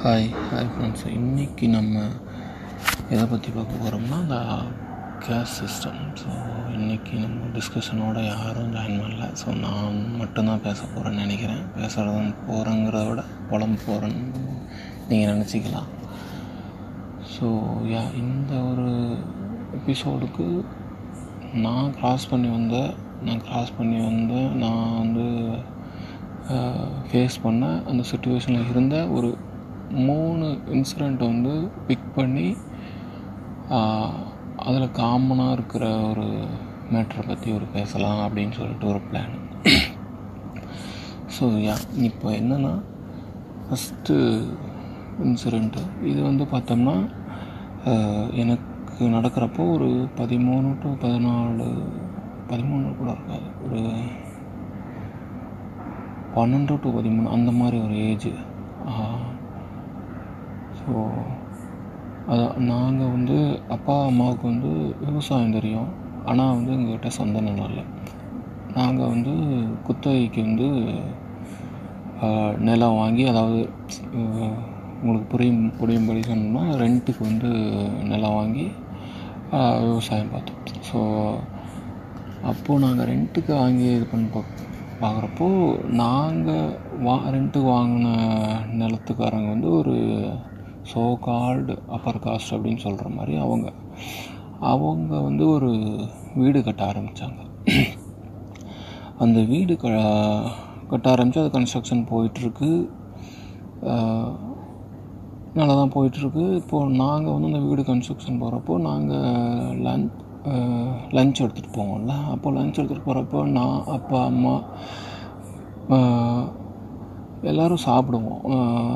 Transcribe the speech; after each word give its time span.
Hi 0.00 0.26
hi 0.48 0.68
friends 0.72 1.02
இன்றைக்கி 1.16 1.66
நம்ம 1.74 2.04
எதை 3.14 3.24
பற்றி 3.32 3.50
பார்க்க 3.56 3.80
போகிறோம்னா 3.80 4.16
அந்த 4.22 4.36
கேஸ் 5.24 5.52
சிஸ்டம் 5.58 5.98
ஸோ 6.20 6.30
இன்றைக்கி 6.76 7.14
நம்ம 7.24 7.48
டிஸ்கஷனோட 7.56 8.22
யாரும் 8.26 8.70
ஜாயின் 8.74 9.02
பண்ணல. 9.02 9.26
ஸோ 9.40 9.48
நான் 9.64 9.98
மட்டும்தான் 10.20 10.64
பேச 10.66 10.80
போகிறேன்னு 10.94 11.22
நினைக்கிறேன். 11.24 11.62
பேசுகிறதும் 11.76 12.32
போகிறேங்கிறத 12.48 13.04
விட 13.10 13.24
புலம் 13.50 13.76
போகிறேன்னு 13.84 14.24
நீங்கள் 15.10 15.30
நினச்சிக்கலாம். 15.34 15.90
ஸோ 17.34 17.46
யா 17.92 18.02
இந்த 18.22 18.54
ஒரு 18.70 18.88
எபிசோடுக்கு 19.80 20.48
நான் 21.66 21.94
க்ராஸ் 22.00 22.30
பண்ணி 22.32 22.50
வந்த 22.56 22.76
நான் 23.28 23.46
க்ராஸ் 23.46 23.76
பண்ணி 23.78 24.00
வந்த 24.08 24.34
நான் 24.64 24.98
வந்து 25.02 25.28
ஃபேஸ் 27.08 27.42
பண்ண 27.46 27.64
அந்த 27.90 28.02
சுச்சுவேஷனில் 28.12 28.70
இருந்த 28.74 28.96
ஒரு 29.16 29.28
மூணு 29.92 30.46
இன்சிடெண்ட் 30.66 31.16
வந்து 31.16 31.68
பிக் 31.86 32.14
பண்ணி 32.14 32.56
அதில் 34.56 34.92
காமனாக 34.92 35.52
இருக்கிற 35.52 36.00
ஒரு 36.00 36.26
மேட்ரை 36.92 37.28
பற்றி 37.28 37.52
ஒரு 37.52 37.64
பேசலாம் 37.72 38.28
அப்படின்னு 38.28 38.50
சொல்லிட்டு 38.50 38.86
ஒரு 38.86 39.00
பிளான் 39.12 39.34
ஸோ 41.38 41.44
யா 41.66 41.74
இப்போ 41.96 42.30
என்னென்னா 42.30 42.82
ஃபஸ்ட்டு 43.66 44.16
இன்சிடெண்ட்டு 45.22 46.04
இது 46.04 46.22
வந்து 46.22 46.44
பார்த்தோம்னா 46.44 46.96
எனக்கு 48.32 49.04
நடக்கிறப்போ 49.04 49.70
ஒரு 49.72 50.08
பதிமூணு 50.16 50.78
டு 50.78 50.88
பதினாலு 50.88 51.68
பதிமூணு 52.48 52.96
கூட 52.96 53.10
இருக்காது. 53.10 53.46
ஒரு 53.64 53.80
பன்னெண்டு 56.34 56.80
டு 56.80 57.00
பதிமூணு 57.00 57.28
அந்த 57.28 57.52
மாதிரி 57.52 57.78
ஒரு 57.78 57.94
ஏஜ் 57.94 58.28
ஸோ 60.82 60.92
அதான் 62.32 62.56
நாங்கள் 62.70 63.12
வந்து 63.16 63.36
அப்பா 63.76 63.94
அம்மாவுக்கு 64.08 64.44
வந்து 64.50 64.70
விவசாயம் 65.06 65.56
தெரியும். 65.58 65.90
ஆனால் 66.30 66.54
வந்து 66.56 66.72
எங்கள்கிட்ட 66.76 67.10
சொந்த 67.18 67.40
நிலம் 67.46 67.68
இல்லை. 67.70 67.84
நாங்கள் 68.76 69.12
வந்து 69.14 69.32
குத்தகைக்கு 69.86 70.40
வந்து 70.48 70.68
நிலம் 72.68 72.98
வாங்கி 73.00 73.22
அதாவது 73.30 73.60
உங்களுக்கு 74.98 75.26
புரியும் 75.32 75.64
புரியும்படி 75.80 76.20
சொன்னோம்னா 76.28 76.64
ரெண்ட்டுக்கு 76.82 77.22
வந்து 77.30 77.48
நிலம் 78.10 78.36
வாங்கி 78.38 78.66
விவசாயம் 79.86 80.32
பார்த்தோம் 80.34 80.84
ஸோ 80.90 81.00
அப்போது 82.50 82.82
நாங்கள் 82.84 83.08
ரெண்ட்டுக்கு 83.10 83.52
வாங்கி 83.62 83.88
இது 83.96 84.06
பண்ணி 84.12 84.28
பா 84.34 84.42
பார்க்குறப்போ 85.02 85.48
நாங்கள் 86.02 86.72
வா 87.06 87.16
ரெண்ட்டுக்கு 87.34 87.68
வாங்கின 87.74 88.08
நிலத்துக்காரங்க 88.80 89.50
வந்து 89.54 89.70
ஒரு 89.80 89.94
ஸோ 90.92 91.02
கால்டு 91.26 91.74
அப்பர் 91.96 92.22
காஸ்ட் 92.26 92.54
அப்படின்னு 92.54 92.84
சொல்கிற 92.86 93.08
மாதிரி 93.18 93.34
அவங்க 93.44 93.68
அவங்க 94.72 95.12
வந்து 95.28 95.44
ஒரு 95.54 95.70
வீடு 96.40 96.58
கட்ட 96.66 96.82
ஆரம்பித்தாங்க 96.90 97.40
அந்த 99.24 99.38
வீடு 99.52 99.74
க 99.82 99.88
கட்ட 100.92 101.06
ஆரம்பித்து 101.12 101.42
அது 101.42 101.50
கன்ஸ்ட்ரக்ஷன் 101.56 102.02
போயிட்டுருக்கு. 102.10 102.70
நல்லா 105.58 105.74
தான் 105.80 105.94
போயிட்டுருக்கு. 105.94 106.44
இப்போது 106.60 106.94
நாங்கள் 107.02 107.34
வந்து 107.34 107.50
அந்த 107.50 107.60
வீடு 107.68 107.82
கன்ஸ்ட்ரக்ஷன் 107.90 108.40
போகிறப்போ 108.42 108.74
நாங்கள் 108.88 109.78
லஞ்ச் 109.86 110.10
லஞ்ச் 111.16 111.42
எடுத்துகிட்டு 111.44 111.76
போவோம்ல. 111.78 112.14
அப்போ 112.34 112.50
லஞ்ச் 112.58 112.78
எடுத்துகிட்டு 112.80 113.08
போகிறப்போ 113.08 113.40
நான் 113.56 113.78
அப்பா 113.96 114.20
அம்மா 114.32 114.54
எல்லோரும் 117.50 117.84
சாப்பிடுவோம். 117.86 118.40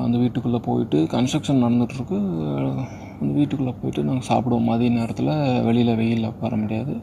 அந்த 0.05 0.17
வீட்டுக்குள்ளே 0.23 0.61
போயிட்டு 0.67 0.99
கன்ஸ்ட்ரக்ஷன் 1.15 1.63
நடந்துகிட்ருக்கு 1.65 2.19
அந்த 3.21 3.33
வீட்டுக்குள்ளே 3.39 3.75
போயிட்டு 3.81 4.03
நாங்கள் 4.09 4.29
சாப்பிடுவோம். 4.31 4.69
மதிய 4.71 4.91
நேரத்தில் 4.91 5.33
வெளியில் 5.67 5.99
வெயிலில் 6.01 6.31
உட்கார 6.33 6.57
முடியாது. 6.63 6.95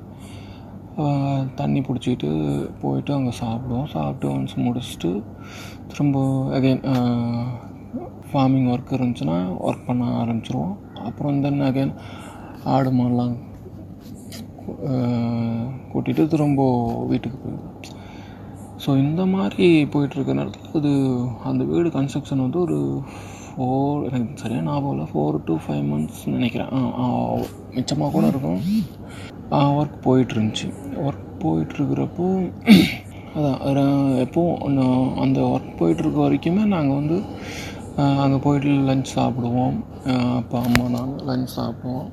தண்ணி 1.59 1.79
பிடிச்சிக்கிட்டு 1.79 2.31
போயிட்டு 2.81 3.11
அங்கே 3.13 3.33
சாப்பிடுவோம். 3.43 3.87
சாப்பிட்டு 3.93 4.27
ஒன்ஸ் 4.35 4.57
முடிச்சுட்டு 4.65 5.11
திரும்ப 5.87 6.19
அகைன் 6.57 6.83
ஃபார்மிங் 8.29 8.69
ஒர்க் 8.73 8.95
இருந்துச்சுன்னா 8.97 9.37
ஒர்க் 9.67 9.87
பண்ண 9.87 10.03
ஆரம்பிச்சிருவோம். 10.21 10.75
அப்புறம் 11.07 11.41
தென் 11.41 11.65
அகைன் 11.69 11.93
ஆடு 12.75 12.91
மாடெலாம் 12.91 13.35
கூட்டிகிட்டு 15.91 16.23
திரும்ப 16.33 16.61
வீட்டுக்கு 17.11 17.37
போயிடுவோம். 17.43 17.92
ஸோ 18.83 18.91
இந்த 19.03 19.21
மாதிரி 19.33 19.67
போயிட்டுருக்க 19.91 20.33
நேரத்தில் 20.37 20.73
அது 20.79 20.91
அந்த 21.49 21.63
வீடு 21.69 21.89
கன்ஸ்ட்ரக்ஷன் 21.97 22.43
வந்து 22.45 22.59
ஒரு 22.65 22.77
ஃபோர் 23.55 24.05
எனக்கு 24.07 24.41
சரியாக 24.41 24.63
ஞாபகம் 24.67 24.93
இல்லை. 24.93 25.05
ஃபோர் 25.11 25.35
டு 25.47 25.53
ஃபைவ் 25.63 25.83
மந்த்ஸ் 25.91 26.23
நினைக்கிறேன். 26.35 26.71
மிச்சமாக 27.75 28.11
கூட 28.15 28.25
இருக்கும். 28.33 28.61
ஒர்க் 29.79 29.97
போயிட்டுருந்துச்சி. 30.07 30.67
ஒர்க் 31.05 31.29
போயிட்டுருக்கிறப்போ 31.43 32.27
அதான் 33.67 33.95
எப்போவும் 34.23 34.81
அந்த 35.23 35.39
ஒர்க் 35.53 35.77
போயிட்டுருக்க 35.79 36.19
வரைக்குமே 36.25 36.65
நாங்கள் 36.75 36.99
வந்து 36.99 37.17
அங்கே 38.23 38.39
போயிட்டு 38.45 38.75
லஞ்ச் 38.89 39.15
சாப்பிடுவோம். 39.17 39.77
அப்பா 40.39 40.59
அம்மா 40.67 40.85
நாங்கள் 40.97 41.25
லஞ்ச் 41.29 41.55
சாப்பிடுவோம். 41.57 42.09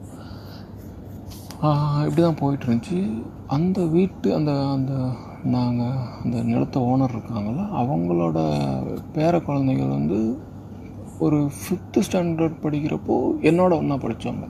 இப்படி 2.04 2.20
தான் 2.26 2.40
போயிட்டுருந்துச்சி. 2.42 2.98
அந்த 3.56 3.78
வீட்டு 3.94 4.28
அந்த 4.36 4.52
அந்த 4.76 4.92
நாங்கள் 5.54 5.98
அந்த 6.22 6.36
நிலத்த 6.50 6.80
ஓனர் 6.90 7.14
இருக்காங்கள 7.16 7.58
அவங்களோட 7.80 8.38
பேர 9.16 9.32
குழந்தைகள் 9.48 9.96
வந்து 9.98 10.18
ஒரு 11.26 11.38
ஃபிஃப்த்து 11.58 12.04
ஸ்டாண்டர்ட் 12.06 12.56
படிக்கிறப்போ 12.64 13.16
என்னோட 13.50 13.72
ஒன்றா 13.80 13.96
படித்தவங்க 14.04 14.46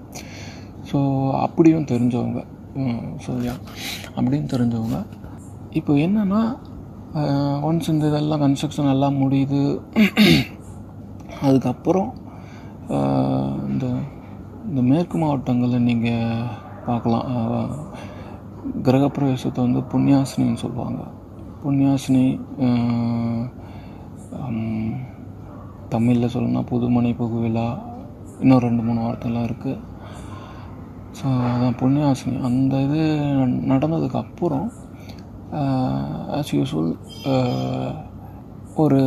ஸோ 0.91 0.99
அப்படியும் 1.47 1.91
தெரிஞ்சவங்க. 1.93 2.41
சரியா 3.27 3.55
அப்படியும் 4.17 4.19
அப்படின்னு 4.19 4.53
தெரிஞ்சவங்க. 4.55 4.99
இப்போ 5.79 5.93
என்னென்னா 6.07 6.43
ஒன்ஸ் 7.69 7.93
இந்த 7.95 8.07
இதெல்லாம் 8.11 8.43
கன்ஸ்ட்ரக்ஷன் 8.45 8.93
எல்லாம் 8.95 9.21
முடியுது 9.23 9.63
அதுக்கப்புறம் 11.47 12.11
இந்த 13.73 13.87
இந்த 14.69 14.81
மேற்கு 14.91 15.17
மாவட்டங்களில் 15.19 15.87
நீங்கள் 15.91 16.51
பார்க்கலாம். 16.91 17.27
கிரகப்பிரவேசத்தை 18.87 19.61
வந்து 19.67 19.83
புண்ணியாசினின்னு 19.93 20.63
சொல்லுவாங்க. 20.65 21.01
புண்ணியாசினி 21.63 22.25
தமிழில் 25.95 26.33
சொல்லணும்னா 26.35 26.63
புதுமனை 26.73 27.13
புகுவிழா 27.21 27.69
இன்னும் 28.43 28.63
ரெண்டு 28.65 28.83
மூணு 28.89 29.01
வார்த்தைலாம் 29.05 29.47
இருக்குது 29.49 29.81
ஸோ 31.19 31.27
அதான் 31.55 31.79
புண்ணியாசினி. 31.81 32.35
அந்த 32.49 32.75
இது 32.87 33.01
நடந்ததுக்கு 33.73 34.19
அப்புறம் 34.25 34.67
ஆஸ் 36.37 36.55
யூஸ்வல் 36.59 36.93
ஒரு 38.83 39.01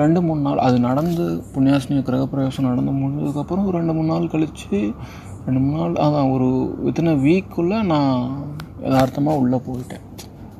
ரெண்டு 0.00 0.20
மூணு 0.26 0.40
நாள் 0.46 0.64
அது 0.66 0.76
நடந்து 0.88 1.24
புண்ணியாசினி 1.54 1.96
கிரகப்பிரவேசம் 2.08 2.68
நடந்து 2.70 2.92
முடிஞ்சதுக்கப்புறம் 3.00 3.66
ஒரு 3.68 3.76
ரெண்டு 3.78 3.94
மூணு 3.96 4.08
நாள் 4.12 4.32
கழித்து 4.34 4.80
ரெண்டு 5.44 5.60
மூணு 5.62 5.78
நாள் 5.78 5.94
அதான் 6.04 6.32
ஒரு 6.34 6.48
வித்தின் 6.84 7.20
வீக்குள்ளே 7.24 7.78
நான் 7.92 8.18
யதார்த்தமாக 8.84 9.40
உள்ளே 9.42 9.58
போயிட்டேன். 9.68 10.04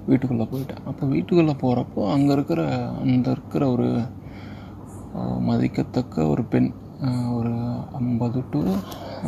வீட்டுக்குள்ளே 0.08 0.46
போயிட்டேன். 0.52 0.82
அப்போ 0.90 1.04
வீட்டுக்குள்ளே 1.12 1.54
போகிறப்போ 1.62 2.00
அங்கே 2.14 2.32
இருக்கிற 2.36 2.62
அந்த 3.02 3.26
இருக்கிற 3.36 3.62
ஒரு 3.74 3.88
மதிக்கத்தக்க 5.48 6.26
ஒரு 6.32 6.42
பெண் 6.52 6.68
ஒரு 7.36 7.52
ஐம்பது 8.00 8.40
டு 8.52 8.60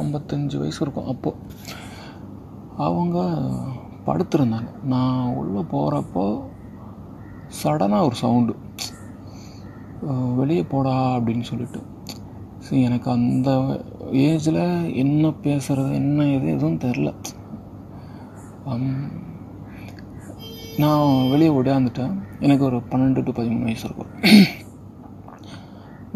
ஐம்பத்தஞ்சு 0.02 0.58
வயசு 0.62 0.80
இருக்கும். 0.84 1.10
அப்போது 1.12 1.40
அவங்க 2.88 3.18
படுத்திருந்தாங்க. 4.08 4.70
நான் 4.94 5.34
உள்ளே 5.40 5.64
போகிறப்போ 5.74 6.26
சடனாக 7.62 8.06
ஒரு 8.08 8.16
சவுண்டு 8.24 8.54
வெளியே 10.38 10.64
போடா 10.72 10.94
அப்படின்னு 11.16 11.44
சொல்லிட்டு 11.50 11.80
ஸோ 12.66 12.72
எனக்கு 12.86 13.08
அந்த 13.10 13.50
ஏஜில் 14.28 14.62
என்ன 15.02 15.32
பேசுகிறது 15.44 15.90
என்ன 16.00 16.26
எது 16.36 16.46
எதுவும் 16.56 16.82
தெரில 16.84 17.10
um, 18.72 18.84
நான் 20.82 21.08
வெளியே 21.32 21.50
ஓடியாந்துட்டேன் 21.58 22.14
எனக்கு 22.40 22.64
ஒரு 22.64 22.78
பன்னெண்டு 22.90 23.20
டு 23.26 23.32
பதிமூணு 23.36 23.66
வயசு 23.68 23.84
இருக்கும். 23.88 24.12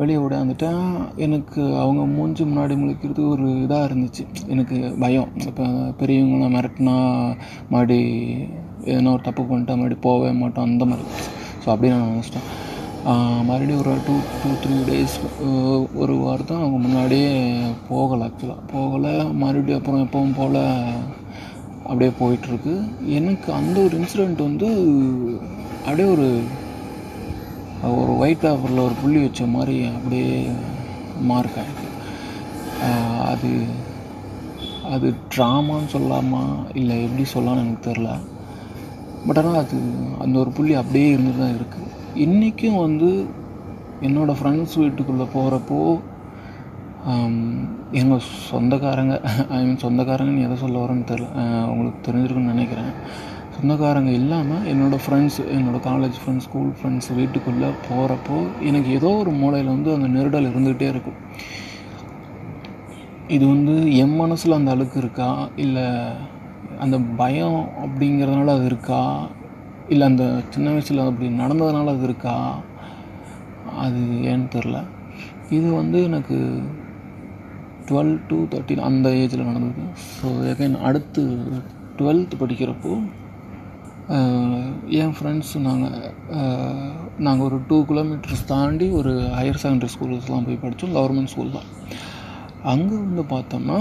வெளியே 0.00 0.18
ஓடியாந்துட்டேன் 0.24 0.80
எனக்கு 1.16 1.60
அவங்க 1.82 2.02
மூஞ்சி 2.16 2.42
முன்னாடி 2.44 2.74
முழிக்கிறது 2.80 3.22
ஒரு 3.34 3.46
இதாக 3.64 3.88
இருந்துச்சு. 3.88 4.24
எனக்கு 4.54 4.78
பயம். 5.04 5.30
இப்போ 5.48 5.66
பெரியவங்களாம் 6.00 6.56
மிரட்டினா 6.56 6.96
மறுபடி 7.72 8.00
எதனா 8.92 9.14
ஒரு 9.16 9.24
தப்பு 9.28 9.42
பண்ணிட்டா 9.42 9.76
மறுபடி 9.80 9.98
போகவே 10.08 10.32
மாட்டோம். 10.40 10.68
அந்த 10.70 10.86
மாதிரி. 10.92 11.06
ஸோ 11.62 11.68
அப்படி 11.74 11.92
நான் 11.94 12.10
நினச்சிட்டேன். 12.10 12.48
மறுபடியும் 13.48 13.80
ஒரு 13.80 13.92
டூ 14.06 14.14
டூ 14.40 14.48
த்ரீ 14.62 14.76
டேஸ் 14.88 15.16
ஒரு 15.94 16.14
வாரம் 16.14 16.60
அவங்க 16.60 16.78
முன்னாடியே 16.86 17.30
போகலை 17.90 18.24
ஆக்சுவலாக 18.26 18.64
போகலை 18.72 19.12
மறுபடியும் 19.32 19.78
அப்புறம் 19.80 20.02
எப்பவும் 20.06 20.36
போல் 20.36 20.58
அப்படியே 21.90 22.12
போயிட்டுருக்கு. 22.20 22.74
எனக்கு 23.18 23.52
அந்த 23.52 23.76
ஒரு 23.80 24.00
இன்சிடெண்ட் 24.00 24.42
வந்து 24.46 24.68
அப்படியே 25.84 26.08
ஒரு 26.08 26.28
ஒரு 28.00 28.12
ஒயிட் 28.16 28.40
பேப்பரில் 28.40 28.86
ஒரு 28.86 28.94
புள்ளி 29.02 29.20
வச்ச 29.24 29.46
மாதிரி 29.46 29.76
அப்படியே 29.86 30.30
மார்க் 31.30 31.58
ஆகிருக்கு 31.62 31.86
அது 33.32 33.50
அது 34.94 35.14
ட்ராமான்னு 35.34 35.94
சொல்லாமா 35.96 36.42
இல்லை 36.74 36.96
எப்படி 37.04 37.24
சொல்லலாம்னு 37.34 37.64
எனக்கு 37.64 37.90
தெரில. 37.90 38.10
பட் 39.26 39.38
ஆனால் 39.38 39.54
அது 39.54 39.78
அந்த 40.18 40.38
ஒரு 40.38 40.50
புள்ளி 40.50 40.74
அப்படியே 40.74 41.08
இருந்து 41.08 41.38
தான் 41.38 41.56
இருக்குது 41.58 41.86
இன்றைக்கும் 42.24 42.78
வந்து 42.84 43.08
என்னோடய 44.06 44.38
ஃப்ரெண்ட்ஸ் 44.38 44.74
வீட்டுக்குள்ளே 44.80 45.26
போகிறப்போ 45.34 45.78
எங்கள் 48.00 48.24
சொந்தக்காரங்க 48.50 49.14
ஐ 49.56 49.58
மீன் 49.66 49.82
சொந்தக்காரங்கன்னு 49.84 50.44
எதை 50.46 50.56
சொல்ல 50.62 50.82
வரேன்னு 50.82 51.06
தெரில 51.10 51.28
உங்களுக்கு 51.72 52.00
தெரிஞ்சிருக்குன்னு 52.06 52.54
நினைக்கிறேன். 52.54 52.90
சொந்தக்காரங்க 53.56 54.10
இல்லாமல் 54.20 54.66
என்னோடய 54.72 55.04
ஃப்ரெண்ட்ஸ் 55.04 55.38
என்னோடய 55.56 55.82
காலேஜ் 55.88 56.18
ஃப்ரெண்ட்ஸ் 56.22 56.46
ஸ்கூல் 56.48 56.72
ஃப்ரெண்ட்ஸ் 56.78 57.10
வீட்டுக்குள்ளே 57.18 57.70
போகிறப்போ 57.88 58.38
எனக்கு 58.70 58.90
ஏதோ 58.98 59.10
ஒரு 59.22 59.34
மூலையில் 59.42 59.74
வந்து 59.76 59.92
அந்த 59.96 60.08
நெருடல் 60.16 60.50
இருந்துகிட்டே 60.52 60.88
இருக்கும். 60.94 61.18
இது 63.36 63.44
வந்து 63.54 63.76
என் 64.02 64.16
மனசில் 64.22 64.58
அந்த 64.60 64.72
அழுக்கு 64.76 64.98
இருக்கா? 65.04 65.30
இல்லை 65.64 65.88
அந்த 66.84 66.98
பயம் 67.20 67.60
அப்படிங்கிறதுனால 67.84 68.54
அது 68.58 68.66
இருக்கா? 68.72 69.02
இல்லை 69.92 70.04
அந்த 70.10 70.24
சின்ன 70.54 70.66
வயசில் 70.74 71.06
அப்படி 71.06 71.28
நடந்ததுனால 71.42 71.92
அது 71.94 72.04
இருக்கா? 72.08 72.34
அது 73.84 74.00
ஏன்னு 74.30 74.46
தெரில 74.56 74.78
இது 75.56 75.68
வந்து 75.80 75.98
எனக்கு 76.08 76.36
டுவெல் 77.88 78.12
டு 78.30 78.38
தேர்ட்டின் 78.52 78.86
அந்த 78.88 79.08
ஏஜில் 79.20 79.48
நடந்தது. 79.50 79.84
ஸோ 80.16 80.26
எகைன் 80.50 80.76
அடுத்து 80.88 81.22
டுவெல்த் 82.00 82.40
படிக்கிறப்போ 82.42 82.92
என் 84.98 85.14
ஃப்ரெண்ட்ஸ் 85.16 85.54
நாங்கள் 85.66 85.96
நாங்கள் 87.26 87.46
ஒரு 87.46 87.56
டூ 87.70 87.78
கிலோமீட்டர்ஸ் 87.90 88.44
தாண்டி 88.52 88.86
ஒரு 88.98 89.12
ஹையர் 89.38 89.60
செகண்டரி 89.62 89.90
ஸ்கூல்ஸ்லாம் 89.94 90.46
போய் 90.46 90.62
படித்தோம் 90.62 90.94
கவர்மெண்ட் 90.98 91.32
ஸ்கூல் 91.32 91.56
தான். 91.56 91.68
அங்கே 92.72 92.94
வந்து 93.04 93.24
பார்த்தோம்னா 93.34 93.78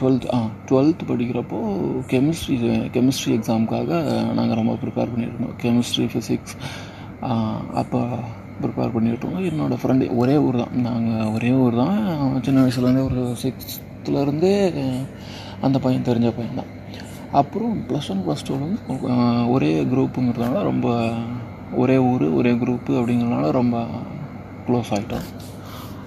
டுவெல்த் 0.00 0.26
ஆ 0.36 0.38
டுவெல்த் 0.68 1.02
படிக்கிறப்போ 1.10 1.58
கெமிஸ்ட்ரி 2.12 2.56
கெமிஸ்ட்ரி 2.94 3.32
எக்ஸாமுக்காக 3.38 4.00
நாங்கள் 4.38 4.58
ரொம்ப 4.60 4.74
ப்ரிப்பேர் 4.82 5.12
பண்ணியிருந்தோம். 5.12 5.54
கெமிஸ்ட்ரி 5.62 6.06
ஃபிசிக்ஸ் 6.12 6.56
அப்போ 7.82 8.00
ப்ரிப்பேர் 8.62 8.94
பண்ணிகிட்ருந்தோம் 8.96 9.46
என்னோடய 9.50 9.80
ஃப்ரெண்டு 9.82 10.08
ஒரே 10.22 10.36
ஊர் 10.46 10.60
தான். 10.62 10.74
நாங்கள் 10.88 11.30
ஒரே 11.36 11.52
ஊர் 11.64 11.80
தான். 11.82 11.98
சின்ன 12.48 12.64
வயசுலேருந்தே 12.64 13.04
ஒரு 13.10 13.22
சிக்ஸ்த்துலேருந்தே 13.44 14.54
அந்த 15.66 15.76
பையன் 15.84 16.08
தெரிஞ்ச 16.10 16.30
பையன் 16.38 16.60
தான். 16.60 16.72
அப்புறம் 17.40 17.72
ப்ளஸ் 17.88 18.10
ஒன் 18.12 18.24
ப்ளஸ் 18.26 18.44
டூவில் 18.48 18.66
வந்து 18.66 18.82
ஒரே 19.54 19.72
குரூப்புங்கிறதுனால 19.92 20.60
ரொம்ப 20.70 20.88
ஒரே 21.82 21.96
ஊர் 22.10 22.26
ஒரே 22.38 22.52
குரூப்பு 22.60 22.92
அப்படிங்கிறதுனால 22.98 23.50
ரொம்ப 23.60 23.76
க்ளோஸ் 24.66 24.92
ஆகிட்டோம் 24.96 25.26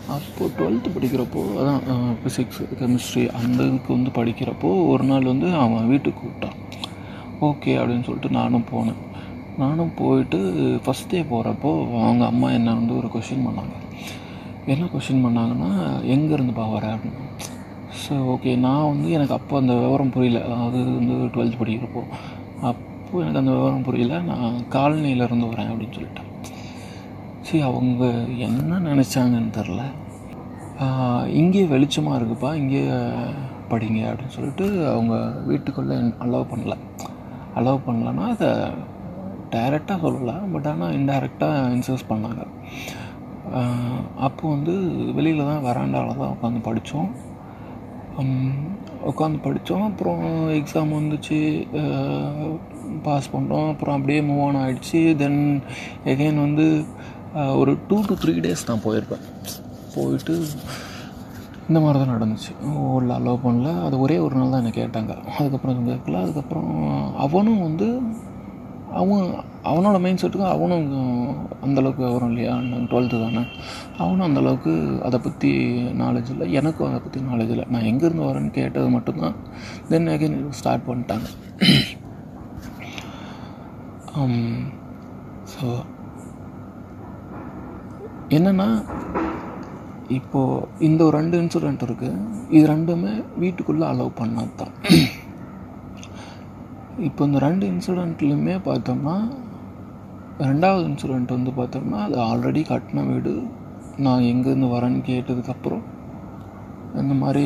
அப்போது 0.07 0.53
டுவெல்த்து 0.57 0.89
படிக்கிறப்போ 0.95 1.41
அதான் 1.59 1.81
ஃபிசிக்ஸ் 2.19 2.61
கெமிஸ்ட்ரி 2.79 3.31
அந்த 3.31 3.63
இதுக்கு 3.63 3.93
வந்து 3.93 4.09
படிக்கிறப்போ 4.09 4.87
ஒரு 4.87 5.03
நாள் 5.03 5.23
வந்து 5.23 5.53
அவன் 5.55 5.87
வீட்டுக்கு 5.87 6.21
கூப்பிட்டான். 6.21 6.57
ஓகே 7.41 7.73
அப்படின்னு 7.79 8.03
சொல்லிட்டு 8.03 8.29
நானும் 8.29 8.63
போனேன். 8.71 9.01
நானும் 9.57 9.91
போயிட்டு 9.95 10.37
ஃபஸ்ட் 10.85 11.09
டே 11.09 11.21
போகிறப்போ 11.21 12.01
அவங்க 12.03 12.25
அம்மா 12.25 12.51
என்ன 12.51 12.73
வந்து 12.73 12.97
ஒரு 12.97 13.07
கொஷின் 13.07 13.45
பண்ணாங்க. 13.47 13.75
என்ன 14.65 14.85
கொஷின் 14.85 15.25
பண்ணாங்கன்னா 15.25 15.71
எங்கேருந்துப்பா 16.15 16.71
வர? 16.71 16.87
அப்படின்னு. 16.87 17.25
ஸோ 18.01 18.13
ஓகே 18.13 18.57
நான் 18.57 18.87
வந்து 18.87 19.11
எனக்கு 19.11 19.33
அப்போ 19.33 19.57
அந்த 19.57 19.73
விவரம் 19.73 20.09
புரியல. 20.09 20.45
அதாவது 20.45 20.83
வந்து 20.83 21.13
டுவெல்த் 21.13 21.61
படிக்கிறப்போ. 21.61 22.03
அப்போது 22.61 23.23
எனக்கு 23.23 23.39
அந்த 23.39 23.51
விவரம் 23.51 23.83
புரியல. 23.83 24.19
நான் 24.19 24.53
காலனியிலேருந்து 24.71 25.51
வரேன் 25.51 25.69
அப்படின்னு 25.71 25.97
சொல்லிட்டேன். 25.99 26.31
சரி 27.47 27.59
அவங்க 27.67 28.05
என்ன 28.45 28.77
நினச்சாங்கன்னு 28.87 29.51
தெரில. 29.57 29.81
இங்கே 31.41 31.61
வெளிச்சமாக 31.73 32.17
இருக்குப்பா 32.19 32.49
இங்கே 32.61 32.81
படிங்க 33.71 33.99
அப்படின்னு 34.09 34.35
சொல்லிட்டு 34.35 34.65
அவங்க 34.93 35.15
வீட்டுக்குள்ளே 35.49 35.97
அலோவ் 36.25 36.51
பண்ணல. 36.51 36.75
அலோவ் 37.59 37.85
பண்ணலன்னா 37.87 38.25
அதை 38.35 38.49
டைரெக்டாக 39.53 40.03
சொல்லலை 40.05 40.35
பட் 40.53 40.67
ஆனால் 40.71 40.95
இன்டைரக்டாக 40.99 41.71
இன்சஸ் 41.75 42.09
பண்ணாங்க. 42.11 42.43
அப்போ 44.27 44.43
வந்து 44.55 44.75
வெளியில் 45.17 45.49
தான் 45.51 45.65
வராண்டாவில் 45.69 46.21
தான் 46.21 46.33
உட்காந்து 46.35 46.61
படித்தோம். 46.69 47.11
உட்காந்து 49.11 49.39
படித்தோம் 49.47 49.85
அப்புறம் 49.89 50.23
எக்ஸாம் 50.59 50.97
வந்துச்சு. 50.99 51.39
பாஸ் 53.05 53.33
பண்ணிட்டோம் 53.33 53.69
அப்புறம் 53.73 53.95
அப்படியே 53.97 54.21
மூவ் 54.29 54.43
ஆன் 54.47 54.61
ஆகிடுச்சு 54.63 55.01
தென் 55.21 55.41
எகைன் 56.13 56.45
வந்து 56.45 56.67
ஒரு 57.35 57.77
டூ 57.87 58.01
டு 58.07 58.13
த்ரீ 58.13 58.33
டேஸ் 58.33 58.67
நான் 58.67 58.83
போயிருப்பேன். 58.83 59.23
போயிட்டு 59.95 60.45
இந்த 61.67 61.79
மாதிரி 61.79 62.05
தான் 62.05 62.21
நடந்துச்சு. 62.21 62.65
உள்ள 62.65 63.17
அலோவ் 63.17 63.39
பண்ணல. 63.43 63.83
அது 63.83 63.99
ஒரே 63.99 64.17
ஒரு 64.17 64.35
நாள் 64.35 64.49
தான் 64.49 64.65
என்னை 64.65 64.71
கேட்டாங்க. 64.71 65.23
அதுக்கப்புறம் 65.39 65.87
கேட்கல. 65.87 66.21
அதுக்கப்புறம் 66.21 67.15
அவனும் 67.17 67.61
வந்து 67.61 68.01
அவன் 68.93 69.33
அவனோட 69.63 69.99
மைண்ட் 69.99 70.21
செட்டுக்கும் 70.21 70.49
அவனும் 70.49 71.35
அந்தளவுக்கு 71.65 72.13
வரும் 72.13 72.27
இல்லையா? 72.27 72.55
டுவெல்த்து 72.55 73.21
தானே. 73.21 73.47
அவனும் 73.97 74.35
அந்தளவுக்கு 74.35 75.01
அதை 75.01 75.19
பற்றி 75.19 75.81
நாலேஜ் 75.83 76.29
இல்லை. 76.29 76.51
எனக்கும் 76.51 76.87
அதை 76.87 76.99
பற்றி 76.99 77.19
நாலேஜ் 77.19 77.49
இல்லை. 77.49 77.65
நான் 77.69 77.81
எங்கேருந்து 77.81 78.27
வரேன்னு 78.27 78.51
கேட்டது 78.51 78.89
மட்டும்தான். 78.89 79.35
தென் 79.89 80.07
அகைன் 80.07 80.49
ஸ்டார்ட் 80.49 80.87
பண்ணிட்டாங்க. 80.87 81.25
Um, 84.19 84.55
ஸோ 85.45 85.85
என்னென்னா 88.35 88.67
இப்போது 90.17 90.65
இந்த 90.87 90.99
ஒரு 91.05 91.15
ரெண்டு 91.19 91.37
இன்சிடெண்ட் 91.41 91.83
இருக்குது 91.85 92.21
இது 92.55 92.63
ரெண்டுமே 92.73 93.13
வீட்டுக்குள்ளே 93.41 93.85
அலோவ் 93.91 94.19
பண்ணது 94.19 94.53
தான் 94.61 94.73
இப்போ 97.07 97.21
இந்த 97.27 97.39
ரெண்டு 97.45 97.65
இன்சிடெண்ட்லையுமே 97.73 98.55
பார்த்தோம்னா 98.67 99.15
ரெண்டாவது 100.49 100.83
இன்சிடெண்ட் 100.89 101.35
வந்து 101.35 101.51
பார்த்தோம்னா 101.59 101.99
அது 102.07 102.17
ஆல்ரெடி 102.29 102.61
கட்டின 102.71 103.03
வீடு. 103.11 103.33
நான் 104.05 104.27
எங்கேருந்து 104.31 104.67
வரேன்னு 104.73 104.99
கேட்டதுக்கப்புறம் 105.09 105.85
இந்த 107.01 107.13
மாதிரி 107.21 107.45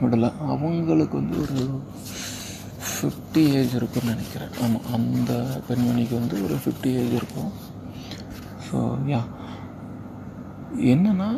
விடலை. 0.00 0.30
அவங்களுக்கு 0.54 1.14
வந்து 1.20 1.36
ஒரு 1.44 1.60
ஃபிஃப்டி 2.92 3.44
ஏஜ் 3.58 3.76
இருக்குன்னு 3.80 4.12
நினைக்கிறேன். 4.14 4.52
ஆமாம் 4.64 4.88
அந்த 4.96 5.32
பெண்மணிக்கு 5.68 6.14
வந்து 6.20 6.36
ஒரு 6.46 6.56
ஃபிஃப்டி 6.64 6.92
ஏஜ் 7.02 7.14
இருக்கும். 7.20 7.52
ஸோ 8.66 8.78
யா 9.12 9.22
என்னென்னா 10.74 11.28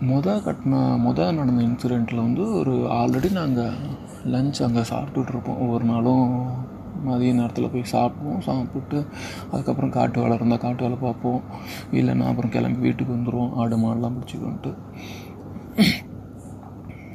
மொதல் 0.00 0.44
கட்டின 0.44 0.74
மொதல் 1.04 1.34
நடந்த 1.34 1.62
இன்சிடெண்ட்டில் 1.62 2.22
வந்து 2.22 2.54
ஒரு 2.54 2.72
ஆல்ரெடி 2.72 3.32
நாங்கள் 3.32 3.76
லஞ்ச் 4.24 4.62
அங்கே 4.62 4.80
சாப்பிட்டுட்ருப்போம் 4.80 5.58
ஒவ்வொரு 5.58 5.84
நாளும் 5.84 6.58
மதிய 7.04 7.32
நேரத்தில் 7.32 7.70
போய் 7.70 7.92
சாப்பிடுவோம். 7.92 8.38
சாப்பிட்டு 8.38 9.06
அதுக்கப்புறம் 9.50 9.90
காட்டு 9.90 10.20
வேலை 10.20 10.36
இருந்தால் 10.36 10.58
காட்டு 10.58 10.82
வேலை 10.82 10.98
பார்ப்போம். 10.98 11.42
இல்லைன்னா 11.92 12.26
அப்புறம் 12.26 12.50
கிளம்பி 12.50 12.78
வீட்டுக்கு 12.78 13.14
வந்துடுவோம் 13.14 13.52
ஆடு 13.52 13.76
மாடெலாம் 13.76 14.16
பிடிச்சிக்கோன்ட்டு. 14.16 14.72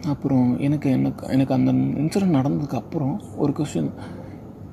அப்புறம் 0.07 0.59
எனக்கு 0.59 0.89
எனக்கு 0.89 1.27
எனக்கு 1.27 1.53
அந்த 1.53 1.71
இன்சிடென்ட் 1.71 2.37
நடந்ததுக்கப்புறம் 2.39 3.19
ஒரு 3.35 3.53
கொஷின் 3.57 3.91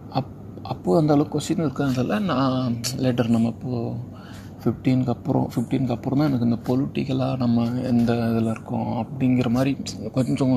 அப் 0.08 0.32
அப்போது 0.62 1.00
அந்த 1.00 1.12
அளவுக்கு 1.12 1.38
கொஷின் 1.38 1.64
இருக்கிறதால 1.64 2.20
நான் 2.20 2.74
லேட்டர் 2.96 3.28
நம்ம 3.28 3.48
இப்போது 3.48 4.11
ஃபிஃப்டீனுக்கு 4.62 5.12
அப்புறம் 5.16 5.46
ஃபிஃப்டீனுக்கு 5.52 5.94
அப்புறம் 5.96 6.18
தான் 6.20 6.30
எனக்கு 6.30 6.48
இந்த 6.50 6.58
பொலிட்டிக்கலாக 6.68 7.40
நம்ம 7.44 7.66
எந்த 7.92 8.12
இதில் 8.30 8.52
இருக்கோம் 8.54 8.92
அப்படிங்கிற 9.02 9.50
மாதிரி 9.56 9.72
கொஞ்சம் 10.18 10.56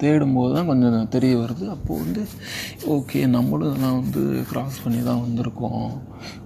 தேடும்போது 0.00 0.50
தான் 0.56 0.68
கொஞ்சம் 0.70 1.08
தெரிய 1.14 1.34
வருது. 1.42 1.64
அப்போது 1.74 2.00
வந்து 2.04 2.22
ஓகே 2.94 3.20
நம்மளும் 3.36 3.68
இதெல்லாம் 3.70 3.98
வந்து 4.00 4.22
க்ராஸ் 4.50 4.82
பண்ணி 4.84 5.00
தான் 5.08 5.22
வந்திருக்கோம். 5.26 5.86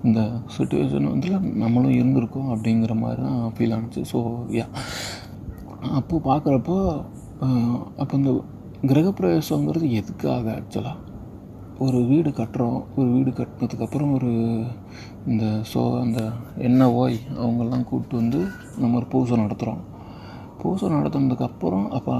இந்த 0.06 0.20
சுச்சுவேஷன் 0.56 1.10
வந்து 1.14 1.30
நம்மளும் 1.64 1.96
இருந்திருக்கோம் 2.00 2.52
அப்படிங்கிற 2.54 2.94
மாதிரி 3.02 3.22
தான் 3.28 3.40
ஃபீல் 3.56 3.74
ஆனிச்சு. 3.76 4.02
ஸோ 4.12 4.20
யா 4.58 4.66
அப்போது 5.98 6.24
பார்க்குறப்போ 6.30 6.78
அப்போ 8.00 8.14
இந்த 8.20 8.32
கிரகப்பிரவேசங்கிறது 8.90 9.86
எதுக்காக 10.00 10.46
ஆக்சுவலாக 10.58 10.98
ஒரு 11.84 11.98
வீடு 12.08 12.30
கட்டுறோம். 12.30 12.80
ஒரு 12.96 13.06
வீடு 13.10 13.30
கட்டினதுக்கப்புறம் 13.30 14.10
ஒரு 14.12 14.30
இந்த 15.26 15.44
ஸோ 15.72 16.00
அந்த 16.00 16.20
என்ன 16.56 16.88
ஓய் 16.92 17.16
அவங்கெல்லாம் 17.36 17.84
கூப்பிட்டு 17.84 18.16
வந்து 18.16 18.40
நம்ம 18.78 18.96
ஒரு 18.96 19.06
பூசை 19.06 19.36
நடத்துகிறோம் 19.36 19.80
பூசை 20.62 20.88
நடத்துனதுக்கப்புறம் 20.88 21.86
அப்போ 21.88 22.14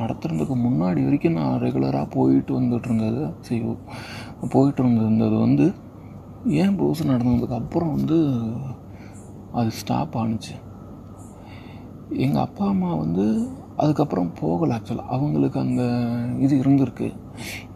நடத்துறதுக்கு 0.00 0.54
முன்னாடி 0.64 1.04
வரைக்கும் 1.04 1.32
நான் 1.32 1.60
ரெகுலராக 1.60 2.10
போயிட்டு 2.10 2.60
வந்துட்டு 2.60 2.84
இருந்தது. 2.84 3.22
சரி 3.40 3.62
போயிட்டு 4.48 4.82
இருந்தது 4.82 5.36
வந்து 5.36 5.66
ஏன் 6.62 6.76
பூசை 6.76 7.08
நடந்ததுக்கப்புறம் 7.08 7.94
வந்து 7.98 8.18
அது 9.52 9.70
ஸ்டாப் 9.70 10.18
ஆணுச்சு 10.18 10.54
எங்கள் 12.26 12.42
அப்பா 12.42 12.66
அம்மா 12.66 12.94
வந்து 12.94 13.24
அதுக்கப்புறம் 13.76 14.30
போகலை 14.40 14.74
ஆக்சுவலாக 14.76 15.12
அவங்களுக்கு 15.16 15.58
அந்த 15.60 15.82
இது 16.38 16.54
இருந்திருக்கு. 16.62 17.08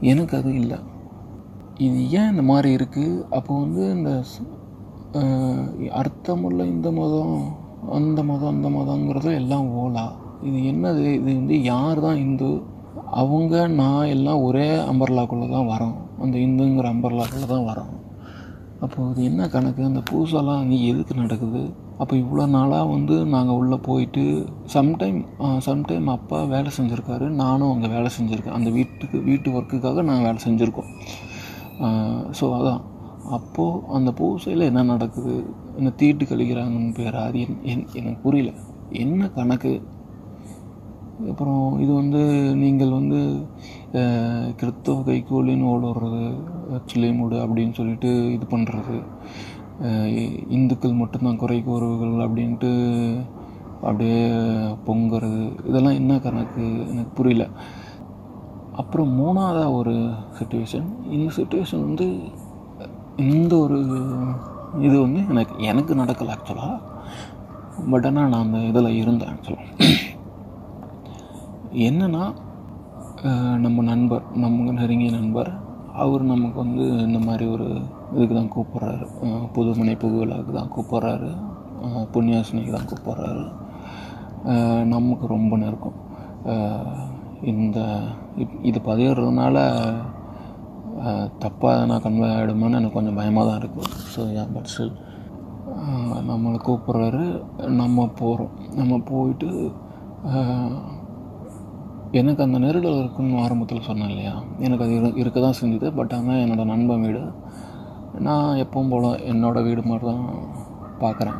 எனக்கு 0.00 0.34
அது 0.36 0.50
இல்லை. 0.54 0.78
இது 1.86 1.98
ஏன் 2.18 2.30
இந்த 2.32 2.44
மாதிரி 2.50 2.68
இருக்குது 2.76 3.10
அப்போ 3.36 3.52
வந்து 3.64 3.82
இந்த 3.96 4.10
அர்த்தமுள்ள 6.00 6.62
இந்த 6.74 6.88
மதம் 6.96 7.36
அந்த 7.98 8.20
மதம் 8.30 8.52
அந்த 8.54 8.68
மதங்கிறது 8.76 9.30
எல்லாம் 9.40 9.68
ஓலா. 9.82 10.06
இது 10.48 10.58
என்னது? 10.70 11.04
இது 11.18 11.30
வந்து 11.40 11.56
யார் 11.72 12.02
தான் 12.06 12.18
இந்து? 12.24 12.50
அவங்க 13.22 13.54
நான் 13.80 14.10
எல்லாம் 14.14 14.42
ஒரே 14.48 14.66
அம்பர்லாக்குள்ளே 14.90 15.46
தான் 15.54 15.70
வரோம். 15.72 15.94
அந்த 16.24 16.34
இந்துங்கிற 16.46 16.88
அம்பர்லாக்குள்ளே 16.94 17.48
தான் 17.54 17.68
வரோம். 17.70 17.92
அப்போது 18.84 19.08
இது 19.12 19.22
என்ன 19.30 19.46
கணக்கு? 19.54 19.82
அந்த 19.90 20.02
பூசெல்லாம் 20.10 20.60
அங்கே 20.62 20.80
எதுக்கு 20.90 21.14
நடக்குது? 21.22 21.62
அப்போ 22.02 22.14
இவ்வளோ 22.22 22.44
நாளாக 22.56 22.90
வந்து 22.96 23.14
நாங்கள் 23.34 23.58
உள்ளே 23.60 23.78
போயிட்டு 23.88 24.24
சம்டைம் 24.74 25.18
சம்டைம் 25.68 26.10
அப்பா 26.16 26.40
வேலை 26.54 26.72
செஞ்சுருக்காரு 26.78 27.28
நானும் 27.42 27.72
அங்கே 27.74 27.88
வேலை 27.96 28.10
செஞ்சுருக்கேன். 28.18 28.58
அந்த 28.58 28.70
வீட்டுக்கு 28.78 29.20
வீட்டு 29.30 29.56
ஒர்க்குக்காக 29.58 30.04
நாங்கள் 30.10 30.28
வேலை 30.28 30.42
செஞ்சுருக்கோம். 30.48 30.92
ஸோ 32.40 32.44
அதான். 32.44 32.80
அப்போது 33.30 33.86
அந்த 33.88 34.10
பூசையில் 34.10 34.60
என்ன 34.60 34.82
நடக்குது? 34.82 35.44
என்ன 35.76 35.90
தீட்டு 35.90 36.24
கழிக்கிறாங்கன்னு 36.24 36.94
பேர் 36.94 37.14
அது 37.14 37.40
என் 37.40 37.58
என்- 37.62 37.94
எனக்கு 37.94 38.20
புரியல. 38.22 38.50
என்ன 38.90 39.28
கணக்கு? 39.30 39.82
அப்புறம் 41.28 41.80
இது 41.80 41.92
வந்து 41.92 42.18
நீங்கள் 42.56 42.90
வந்து 42.90 43.46
கிறித்தவ 44.56 45.00
கைகோலின்னு 45.00 45.66
ஓடுறது 45.66 46.34
ஆக்சுவலி 46.72 47.16
மூடு 47.16 47.36
அப்படின்னு 47.36 47.72
சொல்லிட்டு 47.72 48.32
இது 48.32 48.46
பண்ணுறது 48.50 49.02
இந்துக்கள் 50.48 50.92
மட்டும்தான் 50.92 51.36
குறை 51.36 51.62
கூறுவர்கள் 51.62 52.28
அப்படின்ட்டு 52.28 52.72
அப்படியே 53.82 54.28
பொங்குறது. 54.86 55.66
இதெல்லாம் 55.68 55.92
என்ன 55.92 56.18
கணக்கு? 56.18 56.88
எனக்கு 56.88 57.10
புரியல. 57.14 57.48
அப்புறம் 58.80 59.10
மூணாவதாக 59.20 59.76
ஒரு 59.78 59.94
சுச்சுவேஷன் 60.38 60.88
இந்த 61.14 61.28
சுச்சுவேஷன் 61.36 61.84
வந்து 61.86 62.06
இந்த 63.32 63.52
ஒரு 63.64 63.78
இது 64.86 64.96
வந்து 65.04 65.20
எனக்கு 65.32 65.54
எனக்கு 65.70 65.92
நடக்கலை 66.02 66.32
ஆக்சுவலாக 66.34 66.76
பட் 67.92 68.06
ஆனால் 68.06 68.30
நான் 68.32 68.44
அந்த 68.46 68.58
இதில் 68.70 68.98
இருந்தேன் 69.02 69.32
ஆக்சுவலாக 69.34 69.96
என்னென்னா 71.88 72.24
நம்ம 73.64 73.82
நண்பர் 73.92 74.24
நமக்கு 74.44 74.72
நெருங்கிய 74.72 75.10
நண்பர் 75.10 75.50
அவர் 76.02 76.22
நமக்கு 76.32 76.58
வந்து 76.64 76.84
இந்த 77.06 77.18
மாதிரி 77.18 77.44
ஒரு 77.54 77.66
இதுக்கு 78.14 78.34
தான் 78.34 78.52
கூப்பிட்றாரு. 78.56 79.06
புதுமனை 79.54 79.94
புகுவிழாவுக்கு 80.02 80.52
தான் 80.58 80.72
கூப்பிட்றாரு. 80.74 81.30
புண்ணியாசனைக்கு 82.14 82.72
தான் 82.76 82.88
கூப்பிட்றாரு. 82.90 83.44
நமக்கு 84.94 85.24
ரொம்ப 85.36 85.56
நெருக்கம். 85.56 85.98
இந்த 87.52 87.78
இது 88.62 88.78
பதிவிடுறதுனால 88.88 89.56
தப்பாக 91.44 91.84
நான் 91.86 92.04
கன்வே 92.04 92.28
ஆகிடுமோன்னு 92.34 92.78
எனக்கு 92.80 92.98
கொஞ்சம் 92.98 93.18
பயமாக 93.20 93.44
தான் 93.48 93.60
இருக்குது 93.60 93.90
ஸோ 94.14 94.22
யா 94.36 94.44
பட் 94.54 94.70
ஸ்டில் 94.72 94.94
நம்மளை 96.30 96.58
கூப்பிட்றாரு 96.66 97.24
நம்ம 97.80 98.06
போகிறோம் 98.20 98.54
நம்ம 98.74 98.98
போயிட்டு 99.10 99.50
எனக்கு 102.12 102.42
அந்த 102.44 102.58
நெருடல் 102.64 102.98
இருக்குன்னு 103.00 103.42
ஆரம்பத்தில் 103.44 103.86
சொன்னேன் 103.88 104.10
இல்லையா? 104.12 104.34
எனக்கு 104.58 104.84
அது 104.84 104.94
இரு 104.98 105.08
இருக்க 105.22 105.38
தான் 105.40 105.58
செஞ்சுது. 105.60 105.88
பட் 105.98 106.14
ஆனால் 106.18 106.42
என்னோடய 106.44 106.70
நண்பன் 106.72 107.04
வீடு 107.04 107.22
நான் 108.26 108.60
எப்பவும் 108.64 108.92
போல் 108.92 109.08
என்னோடய 109.32 109.66
வீடு 109.68 109.82
மாதிரி 109.82 110.06
தான் 110.06 110.24
பார்க்குறேன் 111.02 111.38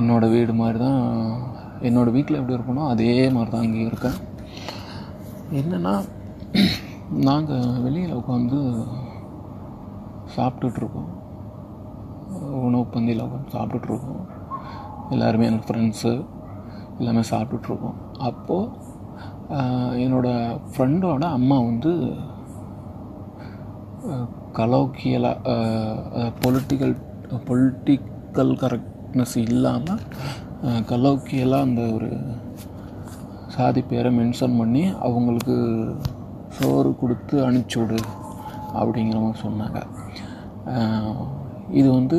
என்னோடய 0.00 0.32
வீடு 0.34 0.52
மாதிரி 0.52 0.78
தான் 0.78 1.00
என்னோடய 1.88 2.16
வீட்டில் 2.16 2.38
எப்படி 2.40 2.56
இருக்கணும் 2.56 2.90
அதே 2.92 3.30
மாதிரி 3.36 3.50
தான் 3.50 3.62
இங்கே 3.62 3.82
இருக்கேன். 3.90 4.18
என்னென்னா 5.52 5.94
நாங்கள் 7.26 7.80
வெளியில் 7.82 8.16
உட்காந்து 8.16 8.60
சாப்பிட்டுட்ருக்கோம். 10.36 11.10
உணவு 12.66 12.86
பந்தியில் 12.92 13.24
உட்காந்து 13.24 13.54
சாப்பிட்டுட்ருக்கோம். 13.56 14.24
எல்லாருமே 15.10 15.46
எனக்கு 15.46 15.68
ஃப்ரெண்ட்ஸு 15.68 16.12
எல்லாமே 16.98 17.22
சாப்பிட்டுட்ருக்கோம். 17.30 17.98
அப்போது 18.18 18.70
என்னோடய 20.04 20.60
ஃப்ரெண்டோட 20.72 21.24
அம்மா 21.38 21.58
வந்து 21.58 21.92
கலோக்கியலாக 24.52 25.52
பொலிட்டிக்கல் 26.42 26.96
பொலிட்டிக்கல் 27.48 28.52
கரெக்ட்னஸ் 28.62 29.36
இல்லாமல் 29.36 30.00
கலோக்கியலாக 30.64 31.66
அந்த 31.68 31.82
ஒரு 31.92 32.10
சாதி 33.54 33.82
பேரை 33.82 34.10
மென்ஷன் 34.18 34.58
பண்ணி 34.58 34.84
அவங்களுக்கு 34.98 35.56
சோறு 36.58 36.96
கொடுத்து 37.00 37.36
அனுப்பிச்சி 37.46 37.78
விடு 37.80 37.98
அப்படிங்கிற 38.80 39.18
மாதிரி 39.24 39.40
சொன்னாங்க. 39.46 39.78
இது 41.70 41.88
வந்து 41.92 42.18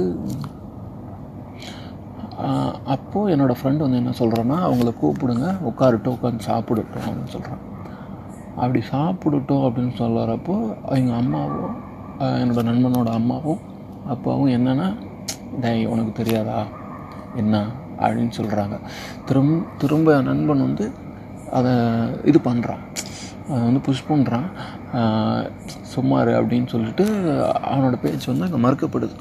அப்போது 2.86 3.36
என்னோடய 3.36 3.58
ஃப்ரெண்டு 3.60 3.78
வந்து 3.78 3.98
என்ன 3.98 4.14
சொல்கிறேன்னா 4.20 4.58
அவங்கள 4.68 4.90
கூப்பிடுங்க 5.02 5.46
உட்காரட்டும் 5.70 6.16
உட்காந்து 6.16 6.48
சாப்பிடட்டும் 6.50 7.06
அப்படின்னு 7.06 7.34
சொல்கிறேன் 7.36 7.62
அப்படி 8.56 8.82
சாப்பிடட்டும் 8.92 9.64
அப்படின்னு 9.66 9.94
சொல்கிறப்போ 10.02 10.56
எங்கள் 10.98 11.18
அம்மாவும் 11.18 11.76
என்னோடய 12.42 12.68
நண்பனோட 12.72 13.10
அம்மாவும் 13.12 13.62
அப்பாவும் 14.08 14.52
என்னென்னா 14.58 14.88
டேய் 15.62 15.86
உனக்கு 15.86 16.12
தெரியாதா? 16.12 16.60
என்ன? 17.36 17.56
அப்படின்னு 18.00 18.34
சொல்கிறாங்க 18.38 18.76
திரும்ப 19.26 19.66
திரும்ப 19.78 20.22
நண்பன் 20.22 20.62
வந்து 20.62 20.86
அதை 21.58 21.74
இது 22.24 22.40
பண்ணுறான் 22.50 22.84
அதை 23.50 23.62
வந்து 23.64 23.82
புஷ் 23.88 24.10
பண்ணுறான் 24.10 24.48
சும்மாரு 25.94 26.32
அப்படின்னு 26.40 26.68
சொல்லிட்டு 26.68 27.06
அவனோட 27.72 27.96
பேச்சு 28.02 28.28
வந்து 28.32 28.48
அங்கே 28.48 28.62
மறுக்கப்படுது. 28.68 29.16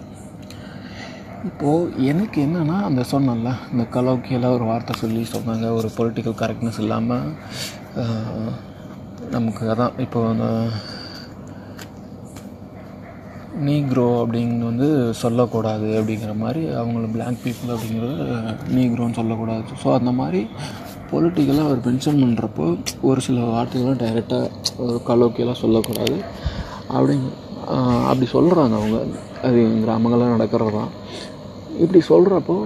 இப்போது 1.49 2.05
எனக்கு 2.11 2.39
என்னென்னா 2.47 2.77
அந்த 2.89 3.03
சொன்னேன்ல 3.11 3.51
இந்த 3.73 3.85
கலோக்கியில் 3.97 4.53
ஒரு 4.55 4.65
வார்த்தை 4.65 4.95
சொல்லி 5.01 5.23
சொன்னாங்க 5.33 5.67
ஒரு 5.79 5.89
பொலிட்டிக்கல் 5.97 6.39
கரெக்ட்னஸ் 6.43 6.81
இல்லாமல் 6.85 7.31
நமக்கு 9.31 9.65
அதான் 9.73 10.01
இப்போ 10.05 10.21
அந்த 10.29 10.47
நீக்ரோ 13.67 14.07
அப்படின்னு 14.21 14.65
வந்து 14.71 14.89
சொல்லக்கூடாது 15.15 15.89
அப்படிங்கிற 15.99 16.33
மாதிரி 16.37 16.63
அவங்கள 16.81 17.11
பிளாக் 17.13 17.43
பீப்புள் 17.45 17.75
அப்படிங்கிறது 17.75 18.17
நீக்ரோன்னு 18.77 19.19
சொல்லக்கூடாது. 19.21 19.65
ஸோ 19.85 19.95
அந்த 19.99 20.11
மாதிரி 20.11 20.41
பொலிட்டிக்கலாக 21.11 21.67
அவர் 21.69 21.85
மென்ஷன் 21.87 22.21
பண்ணுறப்போ 22.23 22.67
ஒரு 23.09 23.21
சில 23.27 23.41
வார்த்தைகள்லாம் 23.53 24.03
டைரெக்டாக 24.03 25.01
கலோக்கியெல்லாம் 25.09 25.63
சொல்லக்கூடாது. 25.65 26.17
அப்படிங்க 26.95 27.29
அப்படி 28.09 28.27
சொல்கிறாங்க 28.37 28.75
அவங்க. 28.81 28.99
அது 29.47 29.61
கிராமங்களில் 29.85 30.35
நடக்கிறது. 30.35 30.73
தான் 30.79 30.91
இப்படி 31.83 32.01
சொல்கிறப்போ 32.13 32.57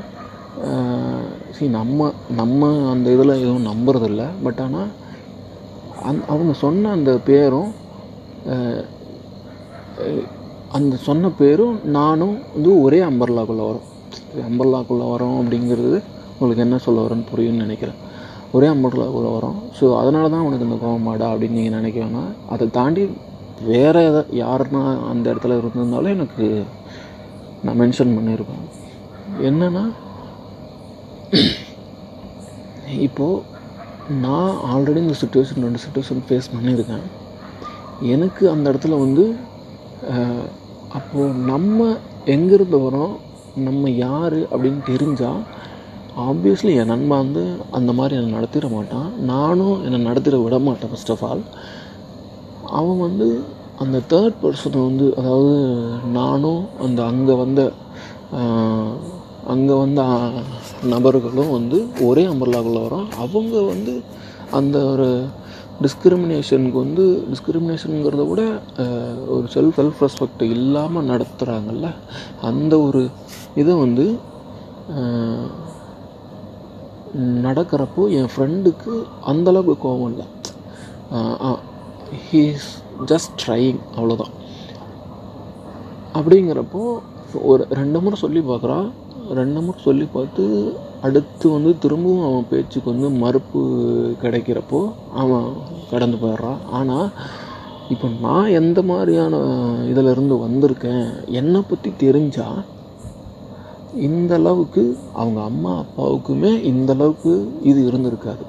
சி 1.56 1.66
நம்ம 1.76 2.08
நம்ம 2.38 2.70
அந்த 2.92 3.06
இதில் 3.14 3.40
எதுவும் 3.42 3.68
நம்புறதில்ல. 3.70 4.22
பட் 4.44 4.60
ஆனால் 4.64 4.88
அந் 6.08 6.20
அவங்க 6.32 6.52
சொன்ன 6.64 6.90
அந்த 6.96 7.12
பேரும் 7.30 7.70
அந்த 10.76 10.94
சொன்ன 11.06 11.30
பேரும் 11.40 11.76
நானும் 11.98 12.36
வந்து 12.54 12.70
ஒரே 12.86 12.98
அம்பர்லாக்குள்ளே 13.10 13.64
வரும். 13.70 13.86
அம்பர்லாக்குள்ளே 14.48 15.06
வரோம் 15.14 15.38
அப்படிங்கிறது 15.40 15.96
உங்களுக்கு 16.32 16.64
என்ன 16.66 16.78
சொல்ல 16.86 17.04
வரேன்னு 17.04 17.30
புரியும்னு 17.32 17.64
நினைக்கிறேன். 17.66 17.98
ஒரே 18.56 18.68
அம்பர்லாக்குள்ளே 18.74 19.30
வரும். 19.36 19.58
ஸோ 19.78 19.84
அதனால 20.00 20.28
தான் 20.34 20.44
உனக்கு 20.48 20.66
இந்த 20.68 20.78
கோவமாடா 20.84 21.26
அப்படின்னு 21.32 21.58
நீங்கள் 21.58 21.78
நினைக்க 21.78 21.98
வேணாம் 22.04 22.32
அதை 22.54 22.66
தாண்டி 22.78 23.02
வேறு 23.70 24.00
எதை 24.08 24.22
யாருன்னா 24.42 24.82
அந்த 25.10 25.24
இடத்துல 25.32 25.58
இருந்திருந்தாலும் 25.60 26.14
எனக்கு 26.16 26.46
நான் 27.64 27.78
மென்ஷன் 27.82 28.16
பண்ணியிருப்பேன். 28.16 28.66
என்னென்னா 29.48 29.84
இப்போது 33.06 33.56
நான் 34.24 34.54
ஆல்ரெடி 34.72 35.00
இந்த 35.06 35.16
சுச்சுவேஷன் 35.22 35.64
ரெண்டு 35.66 35.82
சுச்சுவேஷன் 35.84 36.22
ஃபேஸ் 36.26 36.52
பண்ணியிருக்கேன். 36.54 37.06
எனக்கு 38.14 38.44
அந்த 38.54 38.66
இடத்துல 38.72 38.98
வந்து 39.04 39.24
அப்போது 40.98 41.34
நம்ம 41.52 41.88
எங்கேருந்து 42.34 42.78
வரோம் 42.86 43.14
நம்ம 43.66 43.90
யார் 44.06 44.38
அப்படின்னு 44.52 44.80
தெரிஞ்சால் 44.90 45.42
ஆப்வியஸ்லி 46.26 46.72
என் 46.80 46.90
நண்பன் 46.92 47.22
வந்து 47.24 47.42
அந்த 47.70 47.90
மாதிரி 47.92 48.16
என்னை 48.18 48.30
நடத்திட 48.36 48.66
மாட்டான். 48.68 49.08
நானும் 49.32 49.76
என்னை 49.86 49.98
நடத்திட 50.00 50.36
விட 50.42 50.56
மாட்டேன் 50.58 50.90
ஃபஸ்ட் 50.92 51.12
ஆஃப் 51.14 51.24
ஆல் 51.28 51.42
அவன் 52.78 52.98
வந்து 52.98 53.26
அந்த 53.82 53.98
தேர்ட் 54.12 54.38
பர்சனை 54.42 54.80
வந்து 54.86 55.06
அதாவது 55.16 55.56
நானும் 56.12 56.62
அந்த 56.78 57.00
அங்கே 57.04 57.34
வந்த 57.34 57.60
அங்கே 59.54 59.74
வந்த 59.74 60.00
நபர்களும் 60.94 61.52
வந்து 61.52 61.78
ஒரே 62.00 62.24
அம்பர்லாக்குள்ளே 62.26 62.82
வரோம் 62.86 63.06
அவங்க 63.18 63.60
வந்து 63.62 63.94
அந்த 64.50 64.76
ஒரு 64.84 65.08
டிஸ்கிரிமினேஷனுக்கு 65.82 66.78
வந்து 66.78 67.04
டிஸ்கிரிமினேஷனுங்கிறத 67.30 68.24
விட 68.28 68.42
ஒரு 69.28 69.46
செல்ஃப் 69.54 69.78
செல்ஃப் 69.78 70.02
ரெஸ்பெக்ட் 70.04 70.42
இல்லாமல் 70.56 71.08
நடத்துகிறாங்கல்ல 71.10 71.88
அந்த 72.40 72.74
ஒரு 72.80 73.02
இதை 73.54 73.74
வந்து 73.76 74.06
நடக்கிறப்போ 77.46 78.02
என் 78.18 78.30
ஃப்ரெண்டுக்கு 78.32 78.92
அந்தளவுக்கு 79.32 79.74
கோவம் 79.84 80.10
இல்லை. 80.12 80.26
ஹீஸ் 82.28 82.68
ஜஸ்ட் 83.10 83.34
ட்ரைங் 83.42 83.80
அவ்வளோதான் 83.96 84.34
அப்படிங்கிறப்போ 86.18 86.82
ஒரு 87.50 87.62
ரெண்டு 87.80 87.98
முறை 88.02 88.16
சொல்லி 88.24 88.40
பார்க்குறான். 88.50 88.86
ரெண்டு 89.38 89.60
முறை 89.64 89.80
சொல்லி 89.88 90.06
பார்த்து 90.14 90.44
அடுத்து 91.06 91.46
வந்து 91.54 91.70
திரும்பவும் 91.82 92.26
அவன் 92.28 92.48
பேச்சுக்கு 92.50 92.92
வந்து 92.92 93.08
மறுப்பு 93.24 93.60
கிடைக்கிறப்போ 94.22 94.80
அவன் 95.22 95.46
கடந்து 95.90 96.16
போயிடுறான். 96.22 96.62
ஆனால் 96.78 97.08
இப்போ 97.94 98.06
நான் 98.24 98.54
எந்த 98.60 98.78
மாதிரியான 98.90 99.36
இதிலிருந்து 99.90 100.36
வந்திருக்கேன் 100.46 101.06
என்னை 101.40 101.60
பற்றி 101.68 101.90
தெரிஞ்சால் 102.04 102.58
இந்த 103.94 104.34
அளவுக்கு 104.34 104.82
அவங்க 105.12 105.40
அம்மா 105.50 105.72
அப்பாவுக்குமே 105.82 106.62
இந்த 106.62 106.92
அளவுக்கு 106.92 107.32
இது 107.70 107.80
இருந்திருக்காது. 107.90 108.44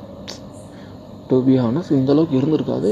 டு 1.30 1.38
பி 1.46 1.58
ஆனஸ் 1.58 1.92
இந்த 1.92 2.12
அளவுக்கு 2.14 2.40
இருந்திருக்காது 2.40 2.92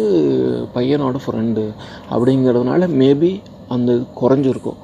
பையனோட 0.76 1.18
ஃப்ரெண்டு 1.26 1.64
அப்படிங்கிறதுனால 2.12 2.88
மேபி 3.02 3.32
அந்த 3.76 3.94
இது 3.94 4.06
குறைஞ்சிருக்கும். 4.22 4.80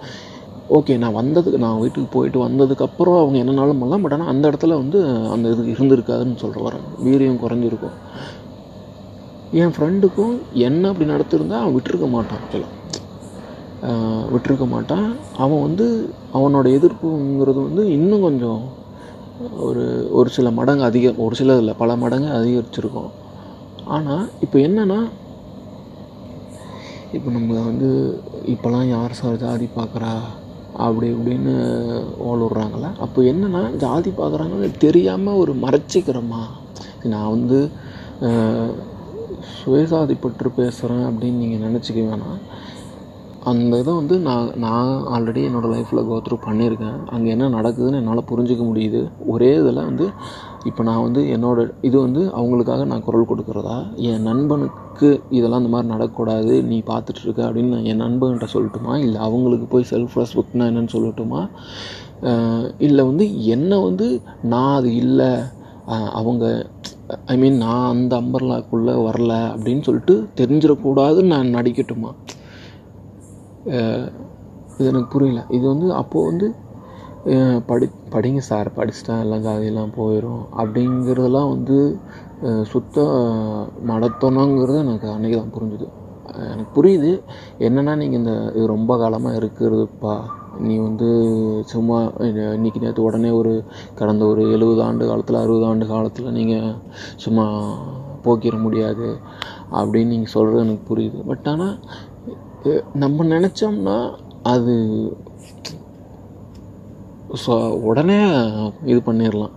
ஓகே 0.78 0.98
நான் 0.98 1.18
வந்ததுக்கு 1.20 1.64
நான் 1.66 1.82
வீட்டுக்கு 1.84 2.10
போயிட்டு 2.16 2.40
வந்ததுக்கப்புறம் 2.46 3.20
அவங்க 3.22 3.38
என்னனாலும் 3.44 3.82
பண்ணலாம் 3.82 4.04
பட் 4.06 4.16
ஆனால் 4.16 4.32
அந்த 4.34 4.52
இடத்துல 4.52 4.78
வந்து 4.84 5.00
அந்த 5.36 5.50
இது 5.50 5.64
இருந்திருக்காதுன்னு 5.76 6.42
சொல்கிற 6.44 6.64
வரேன் 6.68 6.88
வீரியம் 7.08 7.42
குறைஞ்சிருக்கும். 7.44 7.98
என் 9.62 9.74
ஃப்ரெண்டுக்கும் 9.76 10.36
என்ன 10.54 10.90
அப்படி 10.92 11.12
நடத்திருந்தா 11.12 11.60
அவன் 11.62 11.76
விட்டுருக்க 11.76 12.08
மாட்டான் 12.16 12.40
ஆக்சுவலாக 12.40 12.83
விட்டுருக்க 14.34 14.66
மாட்டான். 14.74 15.08
அவன் 15.44 15.64
வந்து 15.68 15.86
அவனோட 16.38 16.68
எதிர்ப்புங்கிறது 16.78 17.60
வந்து 17.68 17.84
இன்னும் 17.98 18.26
கொஞ்சம் 18.28 18.62
ஒரு 19.66 19.84
ஒரு 20.20 20.30
சில 20.36 20.48
மடங்கு 20.60 20.84
அதிக 20.90 21.14
ஒரு 21.26 21.36
சில 21.40 21.58
இல்லை 21.62 21.74
பல 21.82 21.96
மடங்கு 22.04 22.30
அதிகரிச்சிருக்கோம். 22.38 23.12
ஆனால் 23.96 24.26
இப்போ 24.46 24.58
என்னென்னா 24.68 25.00
இப்போ 27.18 27.30
நம்ம 27.38 27.58
வந்து 27.70 27.90
இப்போலாம் 28.54 28.88
யார் 28.94 29.20
சார் 29.20 29.42
ஜாதி 29.44 29.68
பார்க்குறா 29.76 30.14
அப்படி 30.86 31.08
இப்படின்னு 31.16 31.54
ஓடுறாங்கள 32.30 32.86
அப்போ 33.06 33.20
என்னென்னா 33.32 33.62
ஜாதி 33.84 34.12
பார்க்குறாங்கன்னு 34.20 34.70
தெரியாமல் 34.86 35.40
ஒரு 35.42 35.54
மறைச்சிக்கிறோமா? 35.66 36.44
நான் 37.12 37.34
வந்து 37.36 37.60
சுயசாதி 39.58 40.16
பற்று 40.24 40.50
பேசுகிறேன் 40.60 41.06
அப்படின்னு 41.10 41.42
நீங்கள் 41.44 41.66
நினச்சிக்க 41.68 42.02
வேணாம். 42.10 42.40
அந்த 43.52 43.80
இதை 43.82 43.92
வந்து 44.00 44.16
நான் 44.26 44.50
நான் 44.64 44.90
ஆல்ரெடி 45.16 45.42
என்னோடய 45.48 45.72
லைஃப்பில் 45.74 46.06
கோத்ரூ 46.10 46.36
பண்ணியிருக்கேன். 46.46 46.98
அங்கே 47.14 47.30
என்ன 47.36 47.50
நடக்குதுன்னு 47.56 48.00
என்னால் 48.02 48.28
புரிஞ்சிக்க 48.30 48.64
முடியுது. 48.68 49.02
ஒரே 49.34 49.50
இதில் 49.62 49.82
வந்து 49.88 50.06
இப்போ 50.70 50.82
நான் 50.90 51.02
வந்து 51.06 51.22
என்னோடய 51.36 51.72
இது 51.88 51.98
வந்து 52.06 52.22
அவங்களுக்காக 52.40 52.84
நான் 52.92 53.04
குரல் 53.08 53.30
கொடுக்குறதா? 53.32 53.78
என் 54.10 54.28
நண்பனுக்கு 54.30 55.10
இதெல்லாம் 55.38 55.62
இந்த 55.64 55.72
மாதிரி 55.74 55.92
நடக்கக்கூடாது 55.94 56.54
நீ 56.70 56.78
பார்த்துட்டு 56.92 57.24
இருக்க 57.26 57.42
அப்படின்னு 57.48 57.74
நான் 57.76 57.90
என் 57.94 58.04
நண்பன்கிட்ட 58.06 58.48
சொல்லட்டுமா? 58.56 58.94
இல்லை 59.06 59.20
அவங்களுக்கு 59.28 59.68
போய் 59.74 59.90
செல்ஃப் 59.94 60.16
ரெஸ்பெக்ட்னா 60.22 60.68
என்னன்னு 60.72 60.94
சொல்லட்டுமா? 60.96 61.42
இல்லை 62.88 63.04
வந்து 63.10 63.28
என்ன 63.56 63.80
வந்து 63.88 64.08
நான் 64.54 64.76
அது 64.80 64.92
இல்லை 65.04 65.32
அவங்க 66.20 66.46
ஐ 67.34 67.36
மீன் 67.42 67.58
நான் 67.66 67.90
அந்த 67.96 68.14
அம்பர்லாக்குள்ளே 68.22 68.96
வரல 69.08 69.34
அப்படின்னு 69.56 69.86
சொல்லிட்டு 69.90 70.16
தெரிஞ்சிடக்கூடாதுன்னு 70.40 71.34
நான் 71.36 71.54
நடிக்கட்டுமா? 71.58 72.12
இது 73.66 74.88
எனக்கு 74.88 75.08
புரியல. 75.08 75.46
இது 75.50 75.68
வந்து 75.68 75.94
அப்போது 75.94 76.26
வந்து 76.30 76.48
படி 77.68 77.86
படிங்க 78.12 78.38
சார். 78.50 78.72
படிச்சிட்டா 78.76 79.16
எல்லாம் 79.20 79.44
ஜாதியெல்லாம் 79.48 79.94
போயிடும் 80.00 80.42
அப்படிங்கிறதெல்லாம் 80.58 81.50
வந்து 81.50 81.78
சுத்த 82.72 82.98
மடத்தனங்கிறது 83.88 84.80
எனக்கு 84.86 85.08
அன்றைக்கி 85.10 85.36
தான் 85.36 85.54
புரிஞ்சுது. 85.58 85.88
எனக்கு 86.52 86.74
புரியுது. 86.78 87.12
என்னென்னா 87.60 87.96
நீங்கள் 88.02 88.20
இந்த 88.22 88.34
இது 88.56 88.66
ரொம்ப 88.68 88.98
காலமாக 88.98 89.38
இருக்கிறதுப்பா. 89.40 90.16
நீ 90.60 90.76
வந்து 90.78 91.08
சும்மா 91.66 92.00
இ- 92.26 92.54
இன்னைக்கு 92.54 92.80
நேற்று 92.80 93.04
உடனே 93.04 93.30
ஒரு 93.32 93.54
கடந்த 93.96 94.26
ஒரு 94.26 94.52
எழுபது 94.52 94.82
ஆண்டு 94.84 95.08
காலத்தில் 95.08 95.36
அறுபது 95.36 95.66
ஆண்டு 95.66 95.86
காலத்தில் 95.88 96.32
நீங்கள் 96.32 96.76
சும்மா 97.16 97.46
போக்கிட 98.24 98.62
முடியாது 98.62 99.08
அப்படின்னு 99.72 100.12
நீங்கள் 100.14 100.34
சொல்கிறது 100.36 100.64
எனக்கு 100.66 100.86
புரியுது. 100.90 101.26
பட் 101.26 101.48
ஆனால் 101.54 101.76
நம்ம 102.94 103.24
நினச்சோம்னா 103.24 103.96
அது 104.44 104.74
ஸோ 107.36 107.54
உடனே 107.82 108.18
இது 108.86 109.02
பண்ணிடலாம் 109.02 109.54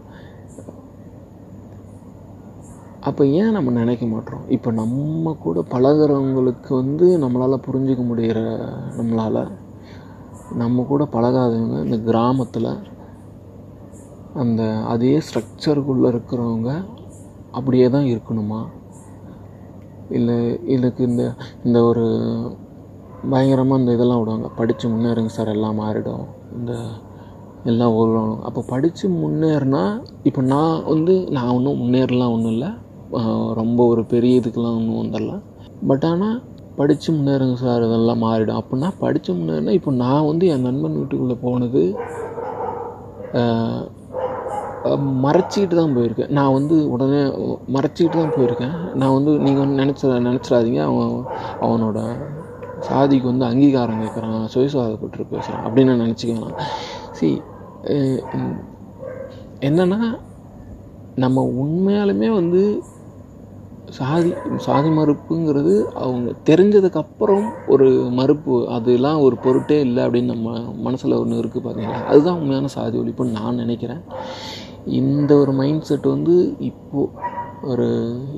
அப்போ 3.00 3.24
ஏன் 3.24 3.50
நம்ம 3.50 3.70
நினைக்க 3.70 4.06
மாட்டோம் 4.06 4.44
இப்போ 4.48 4.70
நம்ம 4.72 5.34
கூட 5.34 5.60
பழகுறவங்களுக்கு 5.62 6.74
வந்து 6.74 7.18
நம்மளால் 7.18 7.64
புரிஞ்சிக்க 7.66 8.02
முடிகிற 8.02 8.40
நம்மளால் 8.96 9.42
நம்ம 10.54 10.82
கூட 10.82 11.04
பழகாதவங்க 11.04 11.84
இந்த 11.84 11.98
கிராமத்தில் 11.98 12.70
அந்த 14.34 14.62
அதே 14.88 15.18
ஸ்ட்ரக்சருக்குள்ளே 15.18 16.08
இருக்கிறவங்க 16.08 16.70
அப்படியே 17.52 17.88
தான் 17.88 18.04
இருக்கணுமா? 18.04 18.60
இல்லை 20.10 20.58
இதுக்கு 20.66 21.02
இந்த 21.02 21.34
இந்த 21.64 21.82
ஒரு 21.84 22.04
பயங்கரமாக 23.32 23.80
இந்த 23.80 23.90
இதெல்லாம் 23.96 24.20
விடுவாங்க. 24.20 24.48
படித்து 24.58 24.86
முன்னேறுங்க 24.94 25.32
சார் 25.36 25.50
எல்லாம் 25.56 25.78
மாறிடும். 25.82 26.24
இந்த 26.58 26.72
எல்லாம் 27.70 27.94
ஓடுவாங்க 28.00 28.34
அப்போ 28.48 28.60
படித்து 28.72 29.06
முன்னேறினா 29.22 29.84
இப்போ 30.28 30.42
நான் 30.52 30.76
வந்து 30.90 31.14
நான் 31.36 31.54
ஒன்றும் 31.56 31.80
முன்னேறலாம் 31.82 32.34
ஒன்றும் 32.34 32.54
இல்லை. 32.56 32.70
ரொம்ப 33.60 33.80
ஒரு 33.92 34.02
பெரிய 34.12 34.40
இதுக்கெலாம் 34.40 34.76
ஒன்றும் 34.80 35.00
வந்துடலாம் 35.02 35.42
பட் 35.90 36.06
ஆனால் 36.10 36.36
படித்து 36.78 37.08
முன்னேறுங்க 37.16 37.56
சார் 37.64 37.86
இதெல்லாம் 37.88 38.22
மாறிடும். 38.26 38.58
அப்படின்னா 38.60 38.88
படித்து 39.02 39.30
முன்னேறினா 39.38 39.74
இப்போ 39.78 39.92
நான் 40.04 40.28
வந்து 40.30 40.46
என் 40.54 40.66
நண்பன் 40.68 40.98
வீட்டுக்குள்ளே 41.00 41.36
போனது 41.44 41.84
மறைச்சிக்கிட்டு 45.24 45.76
தான் 45.78 45.94
போயிருக்கேன். 45.96 46.32
நான் 46.36 46.54
வந்து 46.56 46.76
உடனே 46.94 47.20
மறைச்சிக்கிட்டு 47.74 48.18
தான் 48.20 48.34
போயிருக்கேன். 48.36 48.76
நான் 49.00 49.14
வந்து 49.16 49.32
நீங்கள் 49.46 49.62
வந்து 49.64 49.78
நினச்ச 49.82 50.18
நினச்சிடாதீங்க. 50.28 50.82
அவன் 50.90 51.14
அவனோட 51.66 51.98
சாதிக்கு 52.88 53.26
வந்து 53.32 53.48
அங்கீகாரம் 53.50 54.02
கேட்குறான் 54.02 54.50
சுயசாதப்பட்டு 54.54 55.30
பேசுகிறான் 55.30 55.64
அப்படின்னு 55.66 55.92
நான் 55.92 56.04
நினச்சிக்கலாம். 56.06 56.58
சி 57.18 57.28
என்னென்னா 59.68 60.00
நம்ம 61.24 61.42
உண்மையாலுமே 61.62 62.28
வந்து 62.40 62.62
சாதி 63.98 64.30
சாதி 64.64 64.88
மறுப்புங்கிறது 64.96 65.74
அவங்க 66.04 66.32
தெரிஞ்சதுக்கப்புறம் 66.48 67.44
ஒரு 67.72 67.88
மறுப்பு 68.18 68.54
அதெல்லாம் 68.76 69.20
ஒரு 69.26 69.36
பொருட்டே 69.44 69.78
இல்லை 69.86 70.02
அப்படின்னு 70.06 70.32
நம்ம 70.34 70.56
மனசில் 70.86 71.18
ஒன்று 71.20 71.40
இருக்குது 71.42 71.64
பார்த்தீங்களா 71.66 72.00
அதுதான் 72.12 72.38
உண்மையான 72.40 72.70
சாதி 72.76 72.96
ஒழிப்புன்னு 73.02 73.38
நான் 73.40 73.60
நினைக்கிறேன். 73.62 74.02
இந்த 75.00 75.30
ஒரு 75.42 75.52
மைண்ட் 75.60 75.86
செட் 75.90 76.08
வந்து 76.14 76.36
இப்போது 76.70 77.12
ஒரு 77.70 77.88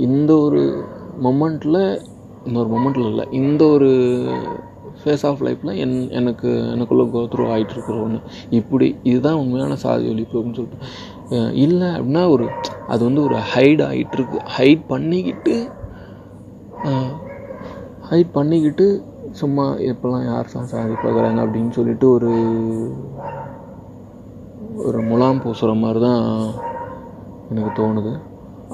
இந்த 0.07 0.31
ஒரு 0.47 0.63
மொமெண்ட்டில் 1.27 1.83
இந்த 2.49 2.59
ஒரு 2.65 2.71
மொமெண்ட்டில் 2.75 3.11
இல்லை. 3.13 3.25
இந்த 3.41 3.63
ஒரு 3.77 3.91
ஃபேஸ் 5.01 5.25
ஆஃப் 5.29 5.43
லைஃப்பில் 5.47 5.79
என் 5.83 5.97
எனக்கு 6.19 6.49
எனக்குள்ளே 6.75 7.05
கோத்ரூ 7.15 7.45
ஆகிட்டுருக்குற 7.55 7.97
ஒன்று 8.05 8.21
இப்படி 8.59 8.87
இதுதான் 9.11 9.41
உண்மையான 9.43 9.77
சாதி 9.83 10.07
ஒழிப்பு 10.13 10.37
அப்படின்னு 10.39 10.59
சொல்லிட்டு. 10.61 10.81
இல்லை 11.65 11.89
அப்படின்னா 11.97 12.23
ஒரு 12.35 12.47
அது 12.93 13.01
வந்து 13.09 13.23
ஒரு 13.29 13.37
ஹைட் 13.53 13.83
ஆகிட்டுருக்கு 13.89 14.39
ஹைட் 14.57 14.83
பண்ணிக்கிட்டு 14.93 15.55
ஹைட் 18.11 18.35
பண்ணிக்கிட்டு 18.39 18.87
சும்மா 19.41 19.65
எப்போல்லாம் 19.91 20.27
யார் 20.31 20.53
சா 20.53 20.61
சாதி 20.71 20.95
பார்க்குறாங்க 21.05 21.41
அப்படின்னு 21.45 21.73
சொல்லிட்டு 21.79 22.07
ஒரு 22.17 22.31
ஒரு 24.87 24.99
முலாம் 25.09 25.43
பூசுகிற 25.45 25.73
மாதிரி 25.83 26.01
தான் 26.07 26.23
எனக்கு 27.51 27.73
தோணுது. 27.81 28.13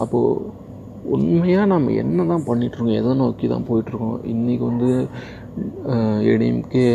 அப்போது 0.02 0.52
உண்மையாக 1.12 1.70
நம்ம 1.72 1.94
என்ன 2.02 2.24
தான் 2.30 2.44
பண்ணிகிட்ருக்கோம் 2.46 2.98
எதை 3.00 3.12
நோக்கி 3.14 3.46
தான் 3.46 3.66
போயிட்டுருக்கோம் 3.68 4.18
இன்றைக்கி 4.32 4.64
வந்து 4.70 4.90
ஏடிஎம்கே 6.32 6.86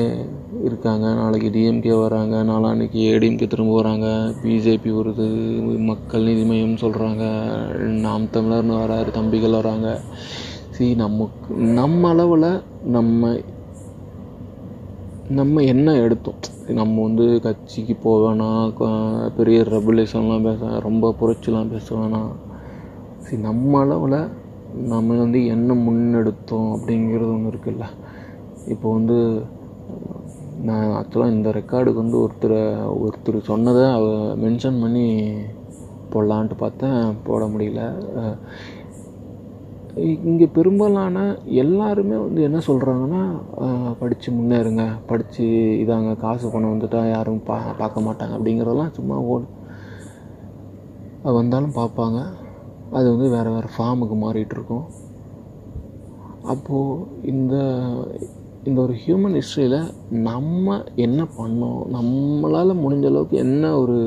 இருக்காங்க 0.67 1.05
நாளைக்கு 1.19 1.49
டிஎம்கே 1.55 1.93
வராங்க 2.03 2.35
நாளான்னைக்கு 2.49 3.01
ஏடிஎம்கே 3.11 3.47
திரும்ப 3.53 3.75
வராங்க 3.79 4.07
பிஜேபி 4.41 4.91
வருது 4.97 5.27
மக்கள் 5.91 6.27
நீதி 6.29 6.43
மையம் 6.49 6.81
சொல்கிறாங்க 6.83 7.23
நாம் 8.07 8.31
தமிழர்னு 8.35 8.75
வராரு 8.83 9.11
தம்பிகள் 9.19 9.59
வராங்க. 9.61 9.87
சரி 10.75 10.89
நமக்கு 11.05 11.53
நம்ம 11.79 12.09
அளவில் 12.13 12.49
நம்ம 12.97 13.31
நம்ம 15.39 15.61
என்ன 15.73 15.89
எடுத்தோம்? 16.03 16.39
நம்ம 16.77 16.95
வந்து 17.07 17.25
கட்சிக்கு 17.45 17.95
போக 18.05 18.19
வேணாம் 18.25 18.71
பெரிய 19.37 19.57
ரெபுலேஷன்லாம் 19.75 20.47
பேச 20.47 20.79
ரொம்ப 20.87 21.11
புரட்சிலாம் 21.19 21.73
பேச 21.73 21.87
வேணாம். 21.99 22.31
சரி 23.29 23.41
நம்ம 23.47 23.71
அளவில் 23.85 24.21
நம்ம 24.91 25.15
வந்து 25.21 25.39
என்ன 25.55 25.73
முன்னெடுத்தோம் 25.85 26.69
அப்படிங்கிறது 26.75 27.31
ஒன்று 27.33 27.51
இருக்குல்ல. 27.51 27.85
இப்போ 28.73 28.87
வந்து 28.95 29.17
நான் 30.67 30.93
ஆக்சுவலாக 30.99 31.33
இந்த 31.35 31.49
ரெக்கார்டுக்கு 31.57 32.03
வந்து 32.03 32.17
ஒருத்தர் 32.23 32.55
ஒருத்தர் 33.03 33.37
சொன்னதை 33.49 33.83
அவ 33.97 34.07
மென்ஷன் 34.43 34.81
பண்ணி 34.83 35.05
போடலான்ட்டு 36.13 36.57
பார்த்தேன் 36.63 36.97
போட 37.27 37.43
முடியல. 37.53 37.83
இங்கே 40.31 40.49
பெரும்பாலான 40.57 41.27
எல்லாருமே 41.63 42.17
வந்து 42.25 42.41
என்ன 42.49 42.63
சொல்கிறாங்கன்னா 42.71 43.23
படித்து 44.01 44.29
முன்னேறுங்க 44.39 44.83
படித்து 45.13 45.45
இதாங்க 45.85 46.11
காசு 46.25 46.53
பணம் 46.55 46.73
வந்துட்டால் 46.73 47.13
யாரும் 47.15 47.41
பா 47.49 47.59
பார்க்க 47.83 48.07
மாட்டாங்க 48.09 48.35
அப்படிங்கிறதெல்லாம் 48.39 48.95
சும்மா 48.99 49.17
ஓ 49.31 49.41
வந்தாலும் 51.39 51.79
பார்ப்பாங்க. 51.81 52.19
அது 52.97 53.05
வந்து 53.13 53.27
வேறு 53.29 53.49
வேறு 53.55 53.69
ஃபார்முக்கு 53.75 54.15
மாறிட்டுருக்கும். 54.23 54.85
அப்போது 56.53 57.05
இந்த 57.31 57.55
இந்த 58.67 58.79
ஒரு 58.81 58.93
ஹியூமன் 59.03 59.35
ஹிஸ்ட்ரியில் 59.39 59.79
நம்ம 60.27 60.77
என்ன 61.05 61.21
பண்ணோம்? 61.37 61.81
நம்மளால் 61.95 62.81
முடிஞ்ச 62.83 63.05
அளவுக்கு 63.11 63.37
என்ன 63.37 63.65
ஒரு 63.77 63.97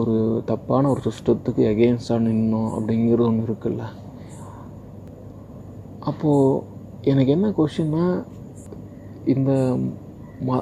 ஒரு 0.00 0.14
தப்பான 0.50 0.90
ஒரு 0.90 1.00
சிஸ்டத்துக்கு 1.06 1.62
எகெயின்ஸ்டாக 1.72 2.24
நின்னோம் 2.26 2.70
அப்படிங்கிறது 2.76 3.28
ஒன்று 3.28 3.46
இருக்குல்ல. 3.48 3.84
அப்போது 6.10 6.62
எனக்கு 7.10 7.30
என்ன 7.32 7.48
கொஷின்னா 7.58 8.04
இந்த 9.24 9.52
ம 10.48 10.58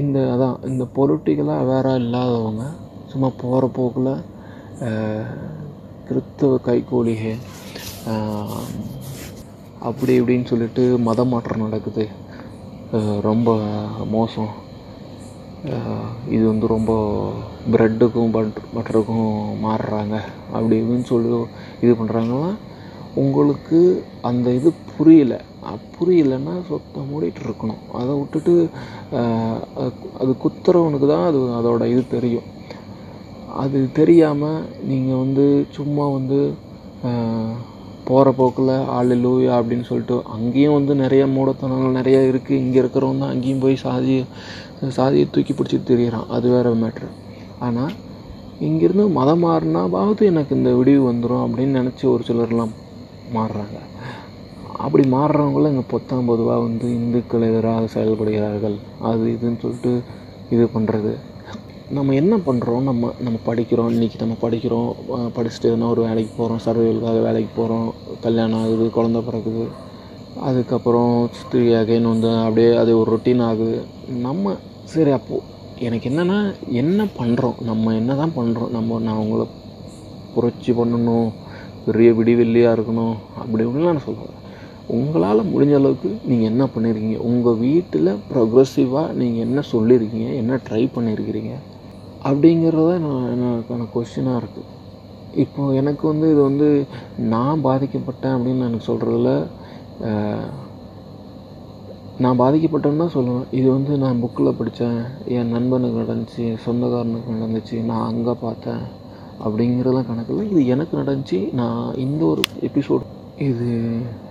இந்த 0.00 0.18
அதான் 0.34 0.56
இந்த 0.70 0.84
பொலிட்டிக்கலாக 0.96 1.62
அவேராக 1.62 2.00
இல்லாதவங்க 2.02 2.64
சும்மா 3.12 3.28
போகிற 3.42 3.66
போக்கில் 3.76 4.14
கிறிஸ்தவ 6.06 6.54
கைகூலிகை 6.66 7.34
அப்படி 9.88 10.12
இப்படின்னு 10.18 10.50
சொல்லிட்டு 10.50 10.82
மத 11.06 11.20
மாற்றம் 11.32 11.64
நடக்குது. 11.66 12.04
ரொம்ப 13.28 13.48
மோசம். 14.16 14.52
இது 16.34 16.42
வந்து 16.50 16.66
ரொம்ப 16.74 16.92
ப்ரெட்டுக்கும் 17.74 18.34
பட் 18.36 18.58
பட்டருக்கும் 18.74 19.30
மாறுறாங்க. 19.64 20.16
அப்படி 20.56 20.74
இப்படின்னு 20.82 21.08
சொல்லி 21.12 21.30
இது 21.84 21.92
பண்ணுறாங்கன்னா 22.00 22.52
உங்களுக்கு 23.22 23.80
அந்த 24.30 24.48
இது 24.58 24.70
புரியல. 24.94 25.34
புரியலைன்னா 25.96 26.54
சொத்தை 26.68 27.00
மூடிட்டு 27.10 27.42
இருக்கணும். 27.46 27.82
அதை 27.98 28.12
விட்டுட்டு 28.20 28.54
அது 30.22 30.32
குத்துறவனுக்கு 30.44 31.08
தான் 31.14 31.28
அது 31.30 31.40
அதோட 31.58 31.82
இது 31.94 32.02
தெரியும். 32.16 32.48
அது 33.60 33.78
தெரியாமல் 33.98 34.64
நீங்கள் 34.90 35.20
வந்து 35.22 35.44
சும்மா 35.76 36.04
வந்து 36.16 36.38
போகிற 38.08 38.28
போக்கில் 38.38 38.72
ஆள் 38.96 39.12
லூயா 39.24 39.52
அப்படின்னு 39.58 39.86
சொல்லிட்டு 39.88 40.16
அங்கேயும் 40.36 40.76
வந்து 40.76 40.92
நிறைய 41.02 41.24
மூடத்தனங்கள் 41.34 41.98
நிறைய 41.98 42.18
இருக்குது 42.30 42.60
இங்கே 42.62 42.78
இருக்கிறவங்க 42.82 43.22
தான் 43.22 43.32
அங்கேயும் 43.34 43.62
போய் 43.64 43.82
சாதி 43.84 44.14
சாதியை 44.98 45.26
தூக்கி 45.34 45.52
பிடிச்சி 45.54 45.78
தெரியிறான். 45.90 46.28
அது 46.36 46.46
வேறு 46.54 46.70
மேட்ரு 46.82 47.08
ஆனால் 47.66 47.92
இங்கேருந்து 48.68 49.04
மதம் 49.18 49.42
மாறினாவது 49.46 50.22
எனக்கு 50.32 50.56
இந்த 50.58 50.70
விடிவு 50.78 51.02
வந்துடும் 51.10 51.44
அப்படின்னு 51.46 51.80
நினச்சி 51.80 52.04
ஒரு 52.14 52.24
சிலர்லாம் 52.28 52.72
மாறுறாங்க. 53.36 53.78
அப்படி 54.84 55.04
மாறுறவங்களும் 55.16 55.72
இங்கே 55.72 55.86
பொத்தாம் 55.92 56.30
பொதுவாக 56.30 56.64
வந்து 56.66 56.86
இந்துக்கள் 56.98 57.48
எதிராக 57.50 57.90
செயல்படுகிறார்கள். 57.96 58.76
அது 59.10 59.24
இதுன்னு 59.34 59.62
சொல்லிட்டு 59.64 59.92
இது 60.54 60.64
பண்ணுறது 60.74 61.12
நம்ம 61.90 62.14
என்ன 62.20 62.34
பண்ணுறோம் 62.46 62.84
நம்ம 62.88 63.08
நம்ம 63.24 63.38
படிக்கிறோம். 63.46 63.88
இன்றைக்கி 63.94 64.18
நம்ம 64.20 64.34
படிக்கிறோம். 64.42 64.90
படிச்சுட்டு 65.36 65.68
எதனா 65.70 65.88
ஒரு 65.94 66.02
வேலைக்கு 66.06 66.32
போகிறோம் 66.36 66.60
சர்வைவலுக்காக 66.64 67.20
வேலைக்கு 67.26 67.50
போகிறோம் 67.56 67.88
கல்யாணம் 68.24 68.60
ஆகுது 68.64 68.84
குழந்த 68.96 69.20
பிறகுது 69.28 69.64
அதுக்கப்புறம் 70.48 71.14
திரும்பி 71.50 71.72
அகைன் 71.80 72.10
வந்து 72.12 72.28
அப்படியே 72.44 72.68
அது 72.82 72.92
ஒரு 73.00 73.08
ரொட்டீன் 73.14 73.42
ஆகுது. 73.48 73.78
நம்ம 74.26 74.54
சரி 74.92 75.12
அப்போது 75.18 75.48
எனக்கு 75.86 76.08
என்னென்னா 76.10 76.38
என்ன 76.82 77.06
பண்ணுறோம் 77.18 77.58
நம்ம 77.70 77.94
என்ன 78.00 78.16
தான் 78.20 78.36
பண்ணுறோம் 78.38 78.72
நம்ம 78.76 79.00
நான் 79.06 79.18
அவங்கள 79.18 79.46
புரட்சி 80.36 80.72
பண்ணணும். 80.78 81.28
பெரிய 81.88 82.10
விடிவெள்ளியாக 82.20 82.76
இருக்கணும். 82.76 83.16
அப்படி 83.42 83.64
இப்படிலாம் 83.66 83.96
நான் 83.96 84.08
சொல்கிறேன் 84.08 84.38
உங்களால் 84.98 85.50
முடிஞ்ச 85.50 85.74
அளவுக்கு 85.80 86.08
நீங்கள் 86.30 86.50
என்ன 86.52 86.64
பண்ணியிருக்கீங்க 86.72 87.18
உங்கள் 87.30 87.60
வீட்டில் 87.66 88.10
ப்ரொக்ரெசிவாக 88.30 89.14
நீங்கள் 89.20 89.44
என்ன 89.48 89.60
சொல்லியிருக்கீங்க 89.74 90.30
என்ன 90.40 90.58
ட்ரை 90.66 90.82
பண்ணியிருக்கிறீங்க 90.96 91.52
அப்படிங்கிறத 92.24 92.98
நான் 92.98 93.30
எனக்கான 93.32 93.86
கொஷினாக 93.94 94.40
இருக்குது 94.40 94.70
இப்போது 95.32 95.76
எனக்கு 95.76 96.06
வந்து 96.06 96.30
இது 96.30 96.42
வந்து 96.42 96.86
நான் 97.18 97.64
பாதிக்கப்பட்டேன் 97.64 98.34
அப்படின்னு 98.36 98.66
எனக்கு 98.66 98.92
சொல்கிறதுல 98.92 99.30
நான் 102.18 102.38
பாதிக்கப்பட்டேன்னு 102.38 102.96
தான் 102.96 103.14
சொல்லுவேன் 103.14 103.46
இது 103.50 103.70
வந்து 103.70 103.96
நான் 103.96 104.22
புக்கில் 104.22 104.56
படித்தேன் 104.58 104.98
என் 105.26 105.48
நண்பனுக்கு 105.48 106.02
நடந்துச்சு 106.02 106.58
சொந்தக்காரனுக்கு 106.64 107.32
நடந்துச்சு 107.32 107.82
நான் 107.82 108.06
அங்கே 108.06 108.34
பார்த்தேன் 108.40 108.82
அப்படிங்கிறதெல்லாம் 109.44 110.06
கணக்கில் 110.06 110.50
இது 110.50 110.66
எனக்கு 110.66 110.96
நடந்துச்சு. 110.96 111.52
நான் 111.52 111.94
இந்த 111.96 112.24
ஒரு 112.24 112.42
எபிசோட் 112.60 113.06
இது 113.38 113.68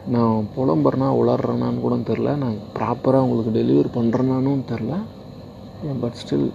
நான் 0.08 0.48
புலம்புறேனா 0.56 1.08
உளர்றேனான்னு 1.12 1.80
கூட 1.80 1.96
தெரில 1.96 2.36
நான் 2.36 2.58
ப்ராப்பராக 2.80 3.24
உங்களுக்கு 3.24 3.60
டெலிவரி 3.60 3.90
பண்ணுறேனானும் 3.96 4.68
தெரில 4.72 4.94
but 6.02 6.14
still 6.14 6.48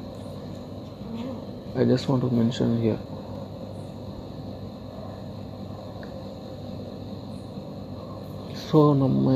I 1.76 1.84
just 1.90 2.08
want 2.08 2.22
to 2.22 2.30
mention 2.38 2.74
here 2.80 3.02
so 8.62 8.80
நம்ம 8.96 9.26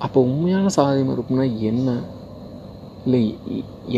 அப்போ 0.00 0.18
உண்மையான 0.26 0.68
சாதி 0.76 1.02
இருக்குன்னா 1.14 1.46
என்ன? 1.70 1.88
இல்லை 3.06 3.22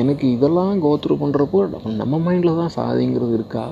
எனக்கு 0.00 0.26
இதெல்லாம் 0.30 0.82
கோத்ரூ 0.84 1.14
பண்ணுறப்போ 1.20 1.60
நம்ம 2.00 2.18
மைண்டில் 2.26 2.60
தான் 2.60 2.76
சாதிங்கிறது 2.76 3.34
இருக்கா 3.34 3.64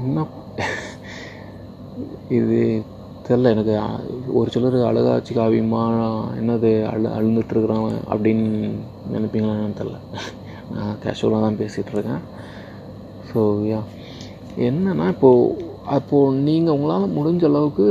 என்ன 0.00 0.26
இது 2.38 2.60
தெரில 3.24 3.50
எனக்கு 3.50 3.74
ஒரு 4.32 4.48
சிலர் 4.50 4.76
அழகாட்சி 4.82 5.32
காவியமாக 5.34 6.08
என்னது 6.36 6.70
அழு 6.84 7.06
அழுந்துட்டுருக்குறான் 7.08 7.84
அப்படின்னு 8.10 8.46
நினைப்பீங்களா 9.10 9.54
என்னன்னு 9.54 9.80
தெரில 9.80 9.98
நான் 10.70 10.98
கேஷுவலாக 11.02 11.44
தான் 11.44 11.60
பேசிகிட்டு 11.60 11.94
இருக்கேன் 11.94 12.22
ஸோ 13.30 13.40
யா 13.70 13.80
என்னன்னா 14.58 15.06
இப்போது 15.08 15.62
அப்போது 15.88 16.36
நீங்கள் 16.40 16.76
உங்களால் 16.76 17.14
முடிஞ்ச 17.16 17.44
அளவுக்கு 17.44 17.88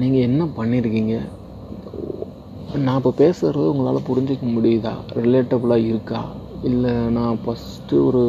நீங்கள் 0.00 0.20
என்ன 0.20 0.42
பண்ணியிருக்கீங்க 0.58 1.14
நான் 2.78 2.98
இப்போ 2.98 3.12
பேசுகிறது 3.18 3.70
உங்களால் 3.72 4.06
புரிஞ்சிக்க 4.08 4.44
முடியுதா? 4.56 4.92
ரிலேட்டபுளாக 5.18 5.88
இருக்கா? 5.88 6.20
இல்லை 6.68 6.90
நான் 7.16 7.38
ஃபஸ்ட்டு 7.42 7.98
ஒரு 8.06 8.22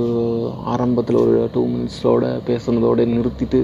ஆரம்பத்தில் 0.74 1.22
ஒரு 1.24 1.34
டூ 1.54 1.62
மினிட்ஸோட 1.68 2.26
பேசுனதோட 2.50 3.06
நிறுத்திட்டு 3.16 3.60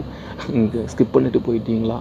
இங்கே 0.60 0.82
ஸ்கிப் 0.94 1.14
பண்ணிவிட்டு 1.16 1.42
போயிட்டீங்களா? 1.48 1.98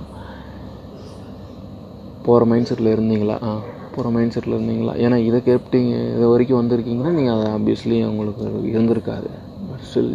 போகிற 2.26 2.44
மைண்ட் 2.50 2.68
செட்டில் 2.70 2.94
இருந்தீங்களா? 2.94 3.36
ஆ 3.48 3.50
போகிற 3.94 4.08
மைண்ட் 4.14 4.34
செட்டில் 4.36 4.56
இருந்தீங்களா? 4.56 4.94
ஏன்னா 5.04 5.16
இதை 5.28 5.40
கேப்டிங்க 5.48 5.92
இது 6.16 6.26
வரைக்கும் 6.32 6.60
வந்திருக்கீங்கன்னா 6.60 7.12
நீங்கள் 7.18 7.36
அதை 7.36 7.46
ஆப்வியஸ்லி 7.56 7.98
உங்களுக்கு 8.10 8.46
இருந்திருக்காது. 8.72 9.30
பட் 9.68 9.86
ஸ்டில் 9.90 10.12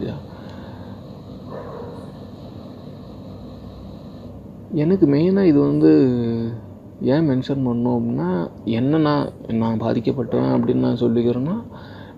எனக்கு 4.83 5.05
மெயினாக 5.13 5.49
இது 5.51 5.59
வந்து 5.59 5.89
ஏன் 7.13 7.25
மென்ஷன் 7.29 7.65
பண்ணோம் 7.67 7.95
அப்படின்னா 7.97 8.29
என்ன 8.79 8.97
நான் 8.97 9.31
நான் 9.61 9.81
பாதிக்கப்பட்டேன் 9.85 10.51
அப்படின்னு 10.55 10.85
நான் 10.87 11.03
சொல்லிக்கிறேன்னா 11.05 11.55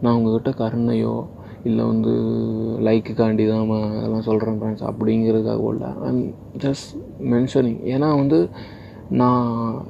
நான் 0.04 0.16
உங்ககிட்ட 0.18 0.52
கருணையோ 0.62 1.16
இல்லை 1.63 1.84
வந்து 1.86 2.13
லைக்குக்காண்டி 2.88 3.44
தான் 3.50 3.70
அதெல்லாம் 4.00 4.28
சொல்கிறேன் 4.30 4.58
ஃப்ரெண்ட்ஸ் 4.60 4.88
அப்படிங்கிறதுக்காக 4.89 5.70
இல்லை. 5.74 5.89
ஐம் 6.08 6.24
ஜஸ்ட் 6.58 6.89
மென்ஷனிங் 7.34 7.80
ஏன்னா 7.94 8.10
வந்து 8.22 8.39
நான் 9.10 9.48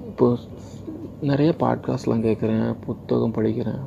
இப்போ 0.09 0.27
நிறைய 1.21 1.51
பாட்காஸ்ட்லாம் 1.63 2.23
கேட்குறேன் 2.27 2.63
புத்தகம் 2.85 3.35
படிக்கிறேன். 3.37 3.81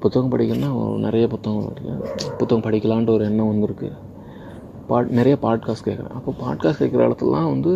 புத்தகம் 0.00 0.32
படிக்கிறேன்னா 0.32 0.70
நிறைய 1.06 1.24
புத்தகம் 1.26 1.64
படிக்கிறேன் 1.68 2.02
புத்தகம் 2.38 2.66
படிக்கலான்ட்டு 2.66 3.16
ஒரு 3.16 3.24
எண்ணம் 3.24 3.52
வந்திருக்கு. 3.52 3.90
பாட் 4.90 5.16
நிறைய 5.20 5.36
பாட்காஸ்ட் 5.46 5.88
கேட்குறேன் 5.88 6.16
அப்போ 6.18 6.30
பாட்காஸ்ட் 6.44 6.82
கேட்குற 6.82 7.08
இடத்துலலாம் 7.08 7.50
வந்து 7.54 7.72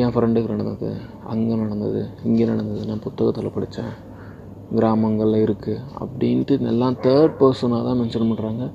என் 0.00 0.12
ஃப்ரெண்டுக்கு 0.14 0.54
நடந்தது 0.54 0.90
அங்கே 1.32 1.54
நடந்தது 1.54 2.00
இங்கே 2.24 2.44
நடந்தது. 2.44 2.82
நான் 2.86 3.04
புத்தகத்தில் 3.08 3.54
படித்தேன் 3.54 3.94
கிராமங்களில் 4.78 5.44
இருக்குது 5.46 5.82
அப்படின்ட்டு 6.00 6.58
எல்லாம் 6.72 6.96
தேர்ட் 7.06 7.34
பர்சனாக 7.40 7.82
தான் 7.88 7.98
மென்ஷன் 8.00 8.30
பண்ணுறாங்க 8.30 8.66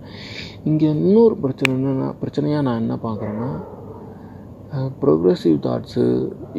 இங்கே 0.63 0.87
இன்னொரு 0.93 1.35
பிரச்சனை 1.43 1.71
என்னென்னா 1.75 2.09
பிரச்சனையாக 2.21 2.65
நான் 2.67 2.81
என்ன 2.83 2.97
பார்க்குறேன்னா 3.05 3.51
ப்ரோக்ரெசிவ் 5.03 5.57
தாட்ஸு 5.67 6.03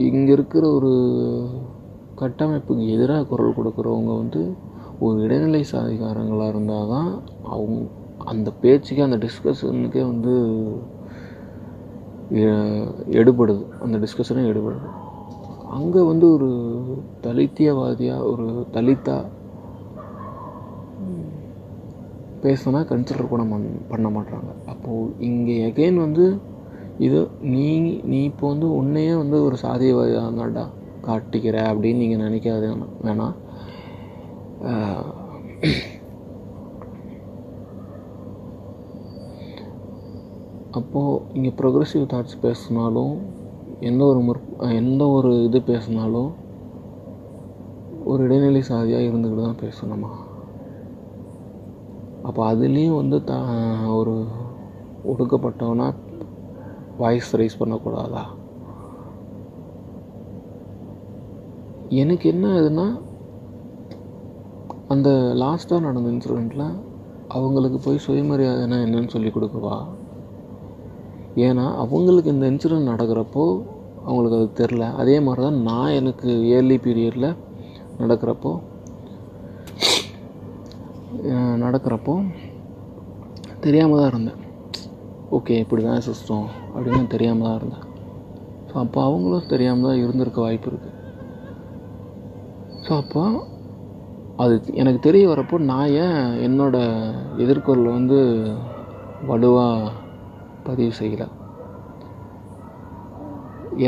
இங்கே 0.09 0.33
இருக்கிற 0.33 0.65
ஒரு 0.79 0.93
கட்டமைப்புக்கு 2.23 2.87
எதிராக 2.95 3.29
குரல் 3.31 3.57
கொடுக்குறவங்க 3.59 4.13
வந்து 4.23 4.43
ஒரு 5.07 5.19
இடைநிலை 5.27 5.63
சாதிகாரங்களாக 5.73 6.53
இருந்தால் 6.53 6.91
தான் 6.95 7.11
அவங்க 7.55 7.79
அந்த 8.33 8.49
பேச்சுக்கே 8.63 9.05
அந்த 9.07 9.19
டிஸ்கஷனுக்கே 9.27 10.03
வந்து 10.13 10.35
எடுபடுது. 13.21 13.63
அந்த 13.85 13.97
டிஸ்கஷனே 13.99 14.43
எடுபடுது. 14.51 14.89
அங்கே 15.71 16.01
வந்து 16.03 16.27
ஒரு 16.29 16.49
தலித்தியவாதியாக 17.25 18.29
ஒரு 18.29 18.47
தலித்தா 18.75 19.17
பேசினா 22.43 22.81
கன்சிடர் 22.83 23.33
கூட 23.33 23.43
மண் 23.45 23.67
பண்ண 23.91 24.07
மாட்டாங்க 24.09 24.51
அப்போது 24.67 25.11
இங்கே 25.21 25.55
எகெயின் 25.67 25.99
வந்து 25.99 26.27
இது 26.99 27.19
நீ 27.51 27.67
நீ 28.05 28.19
இப்போ 28.25 28.47
வந்து 28.49 28.69
உன்னையே 28.73 29.13
வந்து 29.15 29.37
ஒரு 29.43 29.57
சாதியவாதியாக 29.63 30.27
இருந்தாடா 30.27 30.65
காட்டிக்கிற 31.07 31.57
அப்படின்னு 31.69 32.03
நீங்கள் 32.03 32.25
நினைக்காத 32.25 32.65
வேணாம் 33.05 33.37
அப்போது 40.73 41.21
இங்கே 41.35 41.53
ப்ரொக்ரெசிவ் 41.59 42.05
தாட்ஸ் 42.07 42.43
பேசினாலும் 42.43 43.15
எந்த 43.89 44.05
ஒரு 44.05 44.21
முற் 44.21 44.41
எந்த 44.69 45.03
ஒரு 45.09 45.45
இது 45.45 45.59
பேசினாலும் 45.63 46.31
ஒரு 48.05 48.25
இடைநிலை 48.25 48.63
சாதியாக 48.63 49.07
இருந்துக்கிட்டு 49.09 49.47
தான் 49.47 49.63
பேசணுமா? 49.63 50.11
அப்போ 52.23 52.41
அதுலேயும் 52.53 52.99
வந்து 53.01 53.25
த 53.25 53.35
ஒரு 53.99 54.15
ஒடுக்கப்பட்டவனா 55.13 55.95
வாய்ஸ் 56.99 57.37
ரைஸ் 57.37 57.61
பண்ணக்கூடாதா? 57.61 58.25
எனக்கு 62.03 62.29
என்ன 62.29 62.47
இதுன்னா 62.61 62.87
அந்த 64.89 65.09
லாஸ்ட்டாக 65.43 65.81
நடந்த 65.81 66.11
இன்சிடெண்ட்டில் 66.11 66.69
அவங்களுக்கு 67.29 67.79
போய் 67.79 68.05
சுயமரியாதைனா 68.07 68.79
என்னன்னு 68.87 69.09
சொல்லி 69.09 69.31
கொடுக்கவா? 69.31 69.77
ஏன்னா 71.37 71.65
அவங்களுக்கு 71.83 72.33
இந்த 72.35 72.47
இன்சிடெண்ட் 72.51 72.91
நடக்கிறப்போ 72.93 73.45
அவங்களுக்கு 74.05 74.39
அது 74.39 74.49
தெரில 74.61 74.85
அதே 74.95 75.21
மாதிரி 75.21 75.43
தான் 75.47 75.61
நான் 75.69 75.97
எனக்கு 76.01 76.29
இயர்லி 76.49 76.77
பீரியடில் 76.87 77.37
நடக்கிறப்போ 78.01 78.53
நடக்கிறப்போ 81.65 82.15
தெரியாமல் 83.65 83.99
தான் 84.01 84.11
இருந்தேன். 84.13 84.41
ஓகே 85.37 85.59
இப்படி 85.59 85.83
தான் 85.83 86.05
சிஸ்டம் 86.07 86.47
அப்படின்னு 86.75 87.07
தெரியாமல் 87.07 87.47
தான் 87.47 87.59
இருந்தேன். 87.61 87.87
ஸோ 88.71 88.75
அப்போ 88.85 89.01
அவங்களும் 89.03 89.51
தெரியாமல் 89.53 89.89
தான் 89.89 90.01
இருந்திருக்க 90.03 90.41
வாய்ப்பு 90.41 90.71
இருக்குது 90.71 90.97
ஸோ 92.87 92.93
அப்போ 93.03 93.23
அது 94.43 94.55
எனக்கு 94.75 95.01
தெரிய 95.09 95.25
வரப்போ 95.29 95.59
நான் 95.71 95.95
ஏன் 96.05 96.21
என்னோடய 96.47 97.15
எதிர்கொள்ள 97.37 97.87
வந்து 97.91 98.19
வலுவாக 99.31 99.93
பதிவு 100.71 100.93
செய்யலை. 101.01 101.29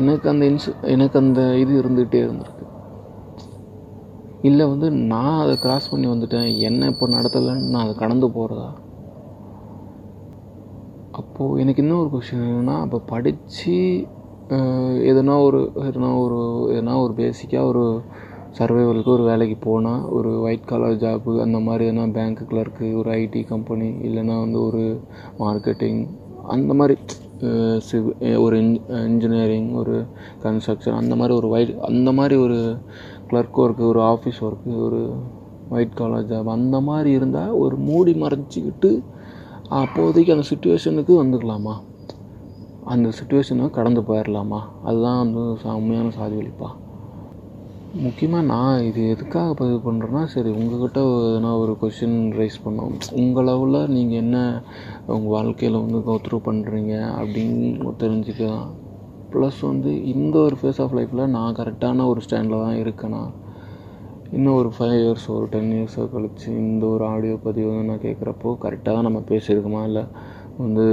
எனக்கு 0.01 0.27
அந்த 0.33 0.45
இன்சு 0.53 0.71
எனக்கு 0.95 1.17
அந்த 1.23 1.41
இது 1.63 1.73
இருந்துகிட்டே 1.83 2.21
இருந்திருக்கு. 2.27 2.67
இல்லை 4.49 4.65
வந்து 4.71 4.89
நான் 5.13 5.41
அதை 5.43 5.55
கிராஸ் 5.65 5.91
பண்ணி 5.91 6.07
வந்துட்டேன். 6.13 6.49
என்ன 6.69 6.87
இப்போ 6.93 7.07
நடத்தலைன்னு 7.17 7.71
நான் 7.73 7.85
அதை 7.85 7.95
கடந்து 8.01 8.29
போகிறதா 8.39 8.71
அப்போது 11.21 11.61
எனக்கு 11.63 11.83
இன்னும் 11.83 12.01
ஒரு 12.03 12.11
கொஷின் 12.13 12.43
என்னென்னா 12.45 12.75
அப்போ 12.85 12.99
படித்து 13.11 13.75
எதனா 15.11 15.35
ஒரு 15.47 15.61
எதனா 15.89 16.09
ஒரு 16.23 16.39
எதனா 16.75 16.95
ஒரு 17.05 17.13
பேசிக்காக 17.19 17.69
ஒரு 17.73 17.83
சர்வைவலுக்கு 18.59 19.11
ஒரு 19.17 19.25
வேலைக்கு 19.29 19.57
போனால் 19.67 20.07
ஒரு 20.17 20.31
ஒயிட் 20.45 20.69
காலர் 20.71 20.99
ஜாப்பு 21.03 21.35
அந்த 21.45 21.59
மாதிரி 21.67 21.85
எதனா 21.89 22.07
பேங்க் 22.17 22.43
கிளர்க்கு 22.51 22.89
ஒரு 23.01 23.11
ஐடி 23.21 23.43
கம்பெனி 23.53 23.89
இல்லைன்னா 24.09 24.37
வந்து 24.45 24.59
ஒரு 24.69 24.83
மார்க்கெட்டிங் 25.43 26.01
அந்த 26.47 26.75
மாதிரி 26.75 27.01
சிவ் 27.79 28.37
ஒரு 28.37 28.59
இன் 28.59 28.83
இன்ஜினியரிங் 28.89 29.73
ஒரு 29.73 30.05
கன்ஸ்ட்ரக்ஷன் 30.43 30.95
அந்த 30.95 31.17
மாதிரி 31.17 31.37
ஒரு 31.37 31.49
ஒயிட் 31.49 31.77
அந்த 31.77 32.13
மாதிரி 32.13 32.41
ஒரு 32.41 32.77
கிளர்க் 33.29 33.61
ஒர்க்கு 33.61 33.79
ஒரு 33.79 34.01
ஆஃபீஸ் 34.01 34.41
ஒர்க்கு 34.41 34.83
ஒரு 34.83 35.11
ஒயிட் 35.71 35.95
காலர் 35.95 36.27
ஜாப் 36.27 36.45
அந்த 36.45 36.81
மாதிரி 36.81 37.11
இருந்தால் 37.11 37.51
ஒரு 37.51 37.77
மூடி 37.77 38.13
மறைச்சிக்கிட்டு 38.13 39.03
அப்போதைக்கு 39.69 40.33
அந்த 40.33 40.47
சுச்சுவேஷனுக்கு 40.51 41.13
வந்துக்கலாமா? 41.25 41.75
அந்த 42.85 43.09
சுச்சுவேஷனை 43.09 43.71
கடந்து 43.71 44.01
போயிடலாமா 44.01 44.61
அதுதான் 44.85 45.19
வந்து 45.19 45.75
உண்மையான 45.75 46.11
சாதி 46.11 46.37
வெளிப்பா 46.37 46.69
முக்கியமாக 48.01 48.45
நான் 48.51 48.85
இது 48.89 49.01
எதுக்காக 49.15 49.49
பதிவு 49.59 49.79
பண்ணுறேன்னா 49.87 50.21
சரி 50.35 50.51
உங்கள்கிட்ட 50.59 51.01
எதனா 51.25 51.51
ஒரு 51.63 51.73
கொஷின் 51.81 52.17
ரைஸ் 52.39 52.57
பண்ணோம். 52.65 52.95
உங்களவில் 53.23 53.79
நீங்கள் 53.97 54.21
என்ன 54.23 54.39
உங்கள் 55.15 55.35
வாழ்க்கையில் 55.35 55.83
வந்து 55.83 55.99
கோத்ரூ 56.07 56.39
பண்ணுறீங்க 56.47 56.95
அப்படின்னு 57.19 57.93
தெரிஞ்சுக்கலாம். 58.03 58.65
ப்ளஸ் 59.35 59.61
வந்து 59.71 59.91
இந்த 60.15 60.35
ஒரு 60.47 60.57
ஃபேஸ் 60.61 60.81
ஆஃப் 60.85 60.97
லைஃப்பில் 60.99 61.33
நான் 61.37 61.59
கரெக்டான 61.61 62.07
ஒரு 62.13 62.21
ஸ்டாண்டில் 62.27 62.65
தான் 62.65 62.81
இருக்கேனா? 62.83 63.23
இன்னும் 64.37 64.59
ஒரு 64.61 64.73
ஃபைவ் 64.77 64.97
இயர்ஸ் 65.03 65.29
ஒரு 65.37 65.47
டென் 65.55 65.73
இயர்ஸோ 65.79 66.05
கழித்து 66.15 66.49
இந்த 66.65 66.87
ஒரு 66.87 67.05
ஆடியோ 67.13 67.37
பதிவு 67.47 67.71
வந்து 67.71 67.91
நான் 67.91 68.07
கேட்குறப்போ 68.09 68.51
கரெக்டாக 68.67 68.95
தான் 68.97 69.09
நம்ம 69.09 69.23
பேசியிருக்கோமா? 69.33 69.83
இல்லை 69.91 70.05
வந்து 70.59 70.87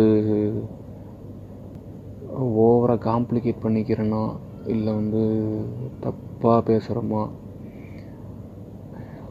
ஓவராக 2.65 2.99
காம்ப்ளிகேட் 3.11 3.65
பண்ணிக்கிறேன்னா 3.67 4.23
இல்லை 4.65 4.91
வந்து 4.93 5.21
தப்பு 6.03 6.27
தப்பாக 6.39 6.61
பேசுகிறோமா 6.67 7.21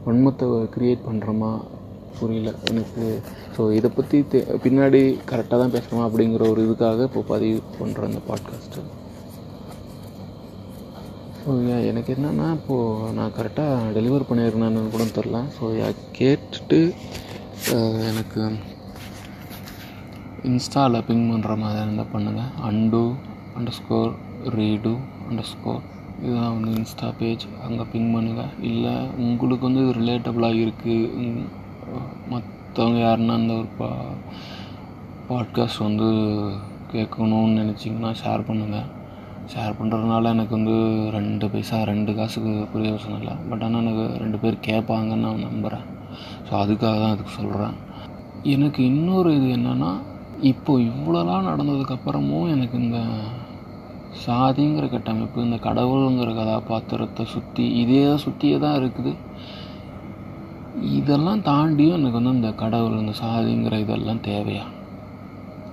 வன்மத்தை 0.05 0.47
க்ரியேட் 0.75 1.05
பண்ணுறோமா 1.07 1.49
புரியல 2.19 2.51
எனக்கு. 2.69 3.05
ஸோ 3.55 3.61
இதை 3.73 3.89
பற்றி 3.89 4.17
தெ 4.23 4.39
பின்னாடி 4.63 5.01
கரெக்டாக 5.29 5.59
தான் 5.59 5.73
பேசுகிறோமா 5.73 6.03
அப்படிங்கிற 6.05 6.43
ஒரு 6.49 6.61
இதுக்காக 6.65 7.03
இப்போ 7.03 7.21
பதிவு 7.27 7.59
பண்ணுறேன் 7.79 8.11
இந்த 8.11 8.21
பாட்காஸ்ட்டு 8.27 8.83
ஸோ 11.39 11.49
எனக்கு 11.85 12.13
என்னென்னா 12.13 12.53
இப்போது 12.53 13.13
நான் 13.13 13.35
கரெக்டாக 13.37 13.91
டெலிவர் 13.93 14.29
பண்ணியிருந்தேன்னு 14.29 14.89
கூட 14.89 15.05
தெரில 15.11 15.41
ஸோ 15.57 15.71
கேட்டுட்டு 16.17 16.79
எனக்கு 18.05 18.41
இன்ஸ்டாவில் 20.43 21.05
பிங் 21.07 21.29
பண்ணுற 21.31 21.57
மாதிரி 21.57 21.81
இருந்தால் 21.81 22.13
பண்ணுங்கள் 22.13 22.51
and 22.63 23.03
under 23.57 23.79
score 23.79 24.13
read 24.55 24.93
under 25.29 25.51
score 25.51 25.85
இதுதான் 26.23 26.55
வந்து 26.55 26.71
இன்ஸ்டா 26.71 27.13
பேஜ். 27.19 27.45
அங்கே 27.63 27.85
பின் 27.91 28.15
பண்ணுங்கள் 28.15 28.53
இல்லை 28.61 28.93
உங்களுக்கு 29.17 29.67
வந்து 29.67 29.83
இது 29.83 29.99
ரிலேட்டபுளாக 29.99 30.61
இருக்குது 30.65 31.43
மற்றவங்க 32.29 32.99
யாருன்னா 32.99 33.33
அந்த 33.33 33.53
ஒரு 33.53 33.69
பா 33.77 33.89
பாட்காஸ்ட் 35.29 35.79
வந்து 35.79 36.07
கேட்கணுன்னு 36.93 37.59
நினச்சிங்கன்னா 37.61 38.11
ஷேர் 38.23 38.47
பண்ணுங்கள் 38.47 38.87
ஷேர் 39.53 39.77
பண்ணுறதுனால 39.79 40.29
எனக்கு 40.29 40.53
வந்து 40.55 40.75
ரெண்டு 41.11 41.47
பைசா 41.47 41.83
ரெண்டு 41.83 42.15
காசுக்கு 42.15 42.67
பிரயோஜனம் 42.73 43.19
இல்லை. 43.19 43.35
பட் 43.49 43.63
ஆனால் 43.63 43.81
எனக்கு 43.81 44.05
ரெண்டு 44.17 44.37
பேர் 44.37 44.57
கேட்பாங்கன்னு 44.67 45.25
நான் 45.27 45.45
நம்புகிறேன் 45.45 45.85
ஸோ 46.47 46.51
அதுக்காக 46.51 46.95
தான் 47.01 47.11
அதுக்கு 47.11 47.33
சொல்கிறேன் 47.37 47.75
எனக்கு 48.43 48.85
இன்னொரு 48.85 49.35
இது 49.35 49.47
என்னென்னா 49.55 49.91
இப்போ 50.41 50.77
இவ்வளோலாம் 50.79 51.47
நடந்ததுக்கப்புறமும் 51.47 52.49
எனக்கு 52.49 52.77
இந்த 52.77 52.99
சாதிங்கிற 54.25 54.85
கட்டமைப்பு 54.93 55.45
இந்த 55.47 55.57
கடவுளுங்கிற 55.67 56.29
கதாபாத்திரத்தை 56.39 57.25
சுற்றி 57.33 57.65
இதே 57.81 58.03
சுற்றியே 58.23 58.57
தான் 58.63 58.77
இருக்குது. 58.79 59.11
இதெல்லாம் 60.97 61.41
தாண்டியும் 61.49 61.97
எனக்கு 61.97 62.17
வந்து 62.19 62.35
இந்த 62.37 62.51
கடவுள் 62.63 63.01
இந்த 63.03 63.13
சாதிங்கிற 63.21 63.77
இதெல்லாம் 63.85 64.21
தேவையா? 64.29 64.65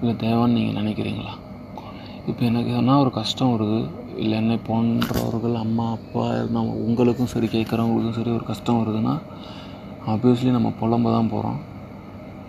இது 0.02 0.14
தேவைன்னு 0.24 0.56
நீங்கள் 0.58 0.78
நினைக்கிறீங்களா? 0.82 1.34
இப்போ 2.28 2.42
எனக்கு 2.50 2.70
எதனா 2.74 2.94
ஒரு 3.04 3.10
கஷ்டம் 3.18 3.52
வருது 3.54 3.80
இல்லை 4.22 4.36
என்னை 4.42 4.56
போன்றவர்கள் 4.68 5.56
அம்மா 5.62 5.86
அப்பா 5.96 6.24
நம்ம 6.56 6.74
உங்களுக்கும் 6.86 7.32
சரி 7.32 7.48
கேட்குறவங்களுக்கும் 7.54 8.18
சரி 8.18 8.30
ஒரு 8.30 8.46
கஷ்டம் 8.50 8.80
வருதுன்னா 8.80 9.14
ஆப்வியஸ்லி 10.12 10.50
நம்ம 10.56 10.72
புலம்ப 10.80 11.12
தான் 11.16 11.30
போகிறோம் 11.34 11.60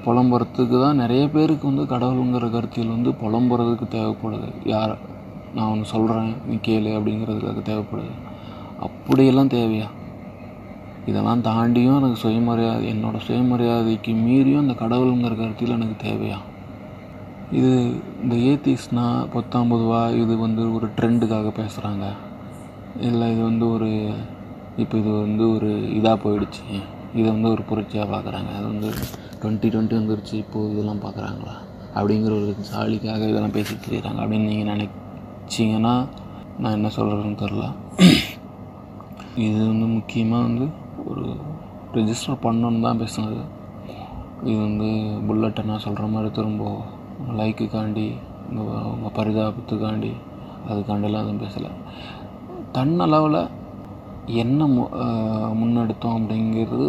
புலம்புறதுக்கு 0.06 0.78
தான் 0.84 1.00
நிறைய 1.04 1.24
பேருக்கு 1.28 1.66
வந்து 1.70 1.86
கடவுளுங்கிற 1.94 2.48
கருத்தியல் 2.56 2.96
வந்து 2.96 3.12
புலம்புறதுக்கு 3.22 3.86
தேவைப்படுது. 3.96 4.50
யார் 4.74 4.94
நான் 5.58 5.72
ஒன்று 5.74 5.94
சொல்கிறேன் 5.94 6.34
நீ 6.48 6.56
கேளு 6.68 6.90
அப்படிங்கிறதுக்காக 6.98 7.62
தேவைப்படுது. 7.70 8.14
அப்படியெல்லாம் 8.88 9.54
தேவையா? 9.56 9.88
இதெல்லாம் 11.10 11.44
தாண்டியும் 11.48 11.98
எனக்கு 12.00 12.18
சுயமரியாதை 12.24 12.86
என்னோடய 12.94 13.26
சுயமரியாதைக்கு 13.28 14.14
மீறியும் 14.26 14.64
அந்த 14.64 14.74
கடவுளுங்கிற 14.84 15.34
கருத்தில் 15.42 15.76
எனக்கு 15.78 15.98
தேவையா? 16.08 16.40
இது 17.60 17.72
இந்த 18.24 18.36
ஏத்திஸ்னா 18.50 19.06
பத்தாம் 19.36 19.72
பொதுவாக 19.74 20.18
இது 20.24 20.34
வந்து 20.38 20.64
ஒரு 20.78 20.88
ட்ரெண்டுக்காக 20.98 21.52
பேசுகிறாங்க 21.60 22.06
இல்லை 23.08 23.26
இது 23.34 23.42
வந்து 23.50 23.66
ஒரு 23.76 23.90
இப்போ 24.84 24.96
இது 25.02 25.12
வந்து 25.26 25.44
ஒரு 25.56 25.70
இதாக 25.98 26.18
போயிடுச்சு. 26.24 26.66
இதை 27.20 27.28
வந்து 27.36 27.50
ஒரு 27.56 27.64
புரட்சியாக 27.70 28.08
பார்க்குறாங்க 28.14 28.50
அது 28.58 28.66
வந்து 28.74 28.90
டுவெண்ட்டி 29.42 29.68
டுவெண்ட்டி 29.74 29.96
வந்துருச்சு 30.00 30.36
இப்போது 30.44 30.72
இதெல்லாம் 30.74 31.02
பார்க்குறாங்களா 31.06 31.56
அப்படிங்கிற 31.98 32.34
ஒரு 32.40 32.56
சாலிக்காக 32.72 33.30
இதெல்லாம் 33.32 33.56
பேசிட்டு 33.58 33.86
தெரியுறாங்க 33.88 34.20
அப்படின்னு 34.24 34.50
நீங்கள் 34.54 34.72
வச்சிங்கன்னா 35.48 35.94
நான் 36.62 36.76
என்ன 36.78 36.90
சொல்கிறதுன்னு 36.96 37.42
தெரில 37.42 37.66
இது 39.46 39.60
வந்து 39.68 39.86
முக்கியமாக 39.88 40.46
வந்து 40.48 40.66
ஒரு 41.10 41.26
ரெஜிஸ்டர் 41.94 42.42
பண்ணணுன்னு 42.46 42.86
தான் 42.86 43.00
பேசுனது. 43.02 43.42
இது 44.44 44.58
வந்து 44.66 44.88
புல்லட்டை 45.28 45.62
நான் 45.66 45.84
சொல்கிற 45.86 46.06
மாதிரி 46.08 46.30
திரும்ப 46.38 46.72
லைக்குக்காண்டி 47.40 48.08
உங்கள் 48.50 48.88
உங்கள் 48.94 49.16
பரிதாபத்துக்காண்டி 49.18 50.12
அதுக்காண்டிலாம் 50.70 51.24
எதுவும் 51.26 51.44
பேசலை. 51.44 51.72
தன்னளவில் 52.78 53.42
என்ன 54.44 54.68
மு 54.68 54.84
முன்னெடுத்தோம் 55.60 56.18
அப்படிங்கிறது 56.20 56.88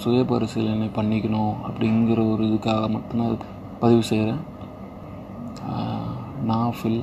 சுய 0.00 0.22
பரிசீலனை 0.32 0.88
பண்ணிக்கணும் 0.98 1.54
அப்படிங்கிற 1.68 2.22
ஒரு 2.32 2.42
இதுக்காக 2.48 2.90
மட்டும்தான் 2.96 3.46
பதிவு 3.84 4.02
செய்கிறேன் 4.02 4.42
நான் 6.50 6.76
ஃபில் 6.78 7.02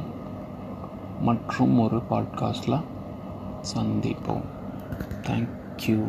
மற்றும் 1.21 1.80
ஒரு 1.80 2.01
பாட்காஸ்டில் 2.10 2.84
சந்திப்போம். 3.75 4.45
தேங்க்யூ 5.21 6.08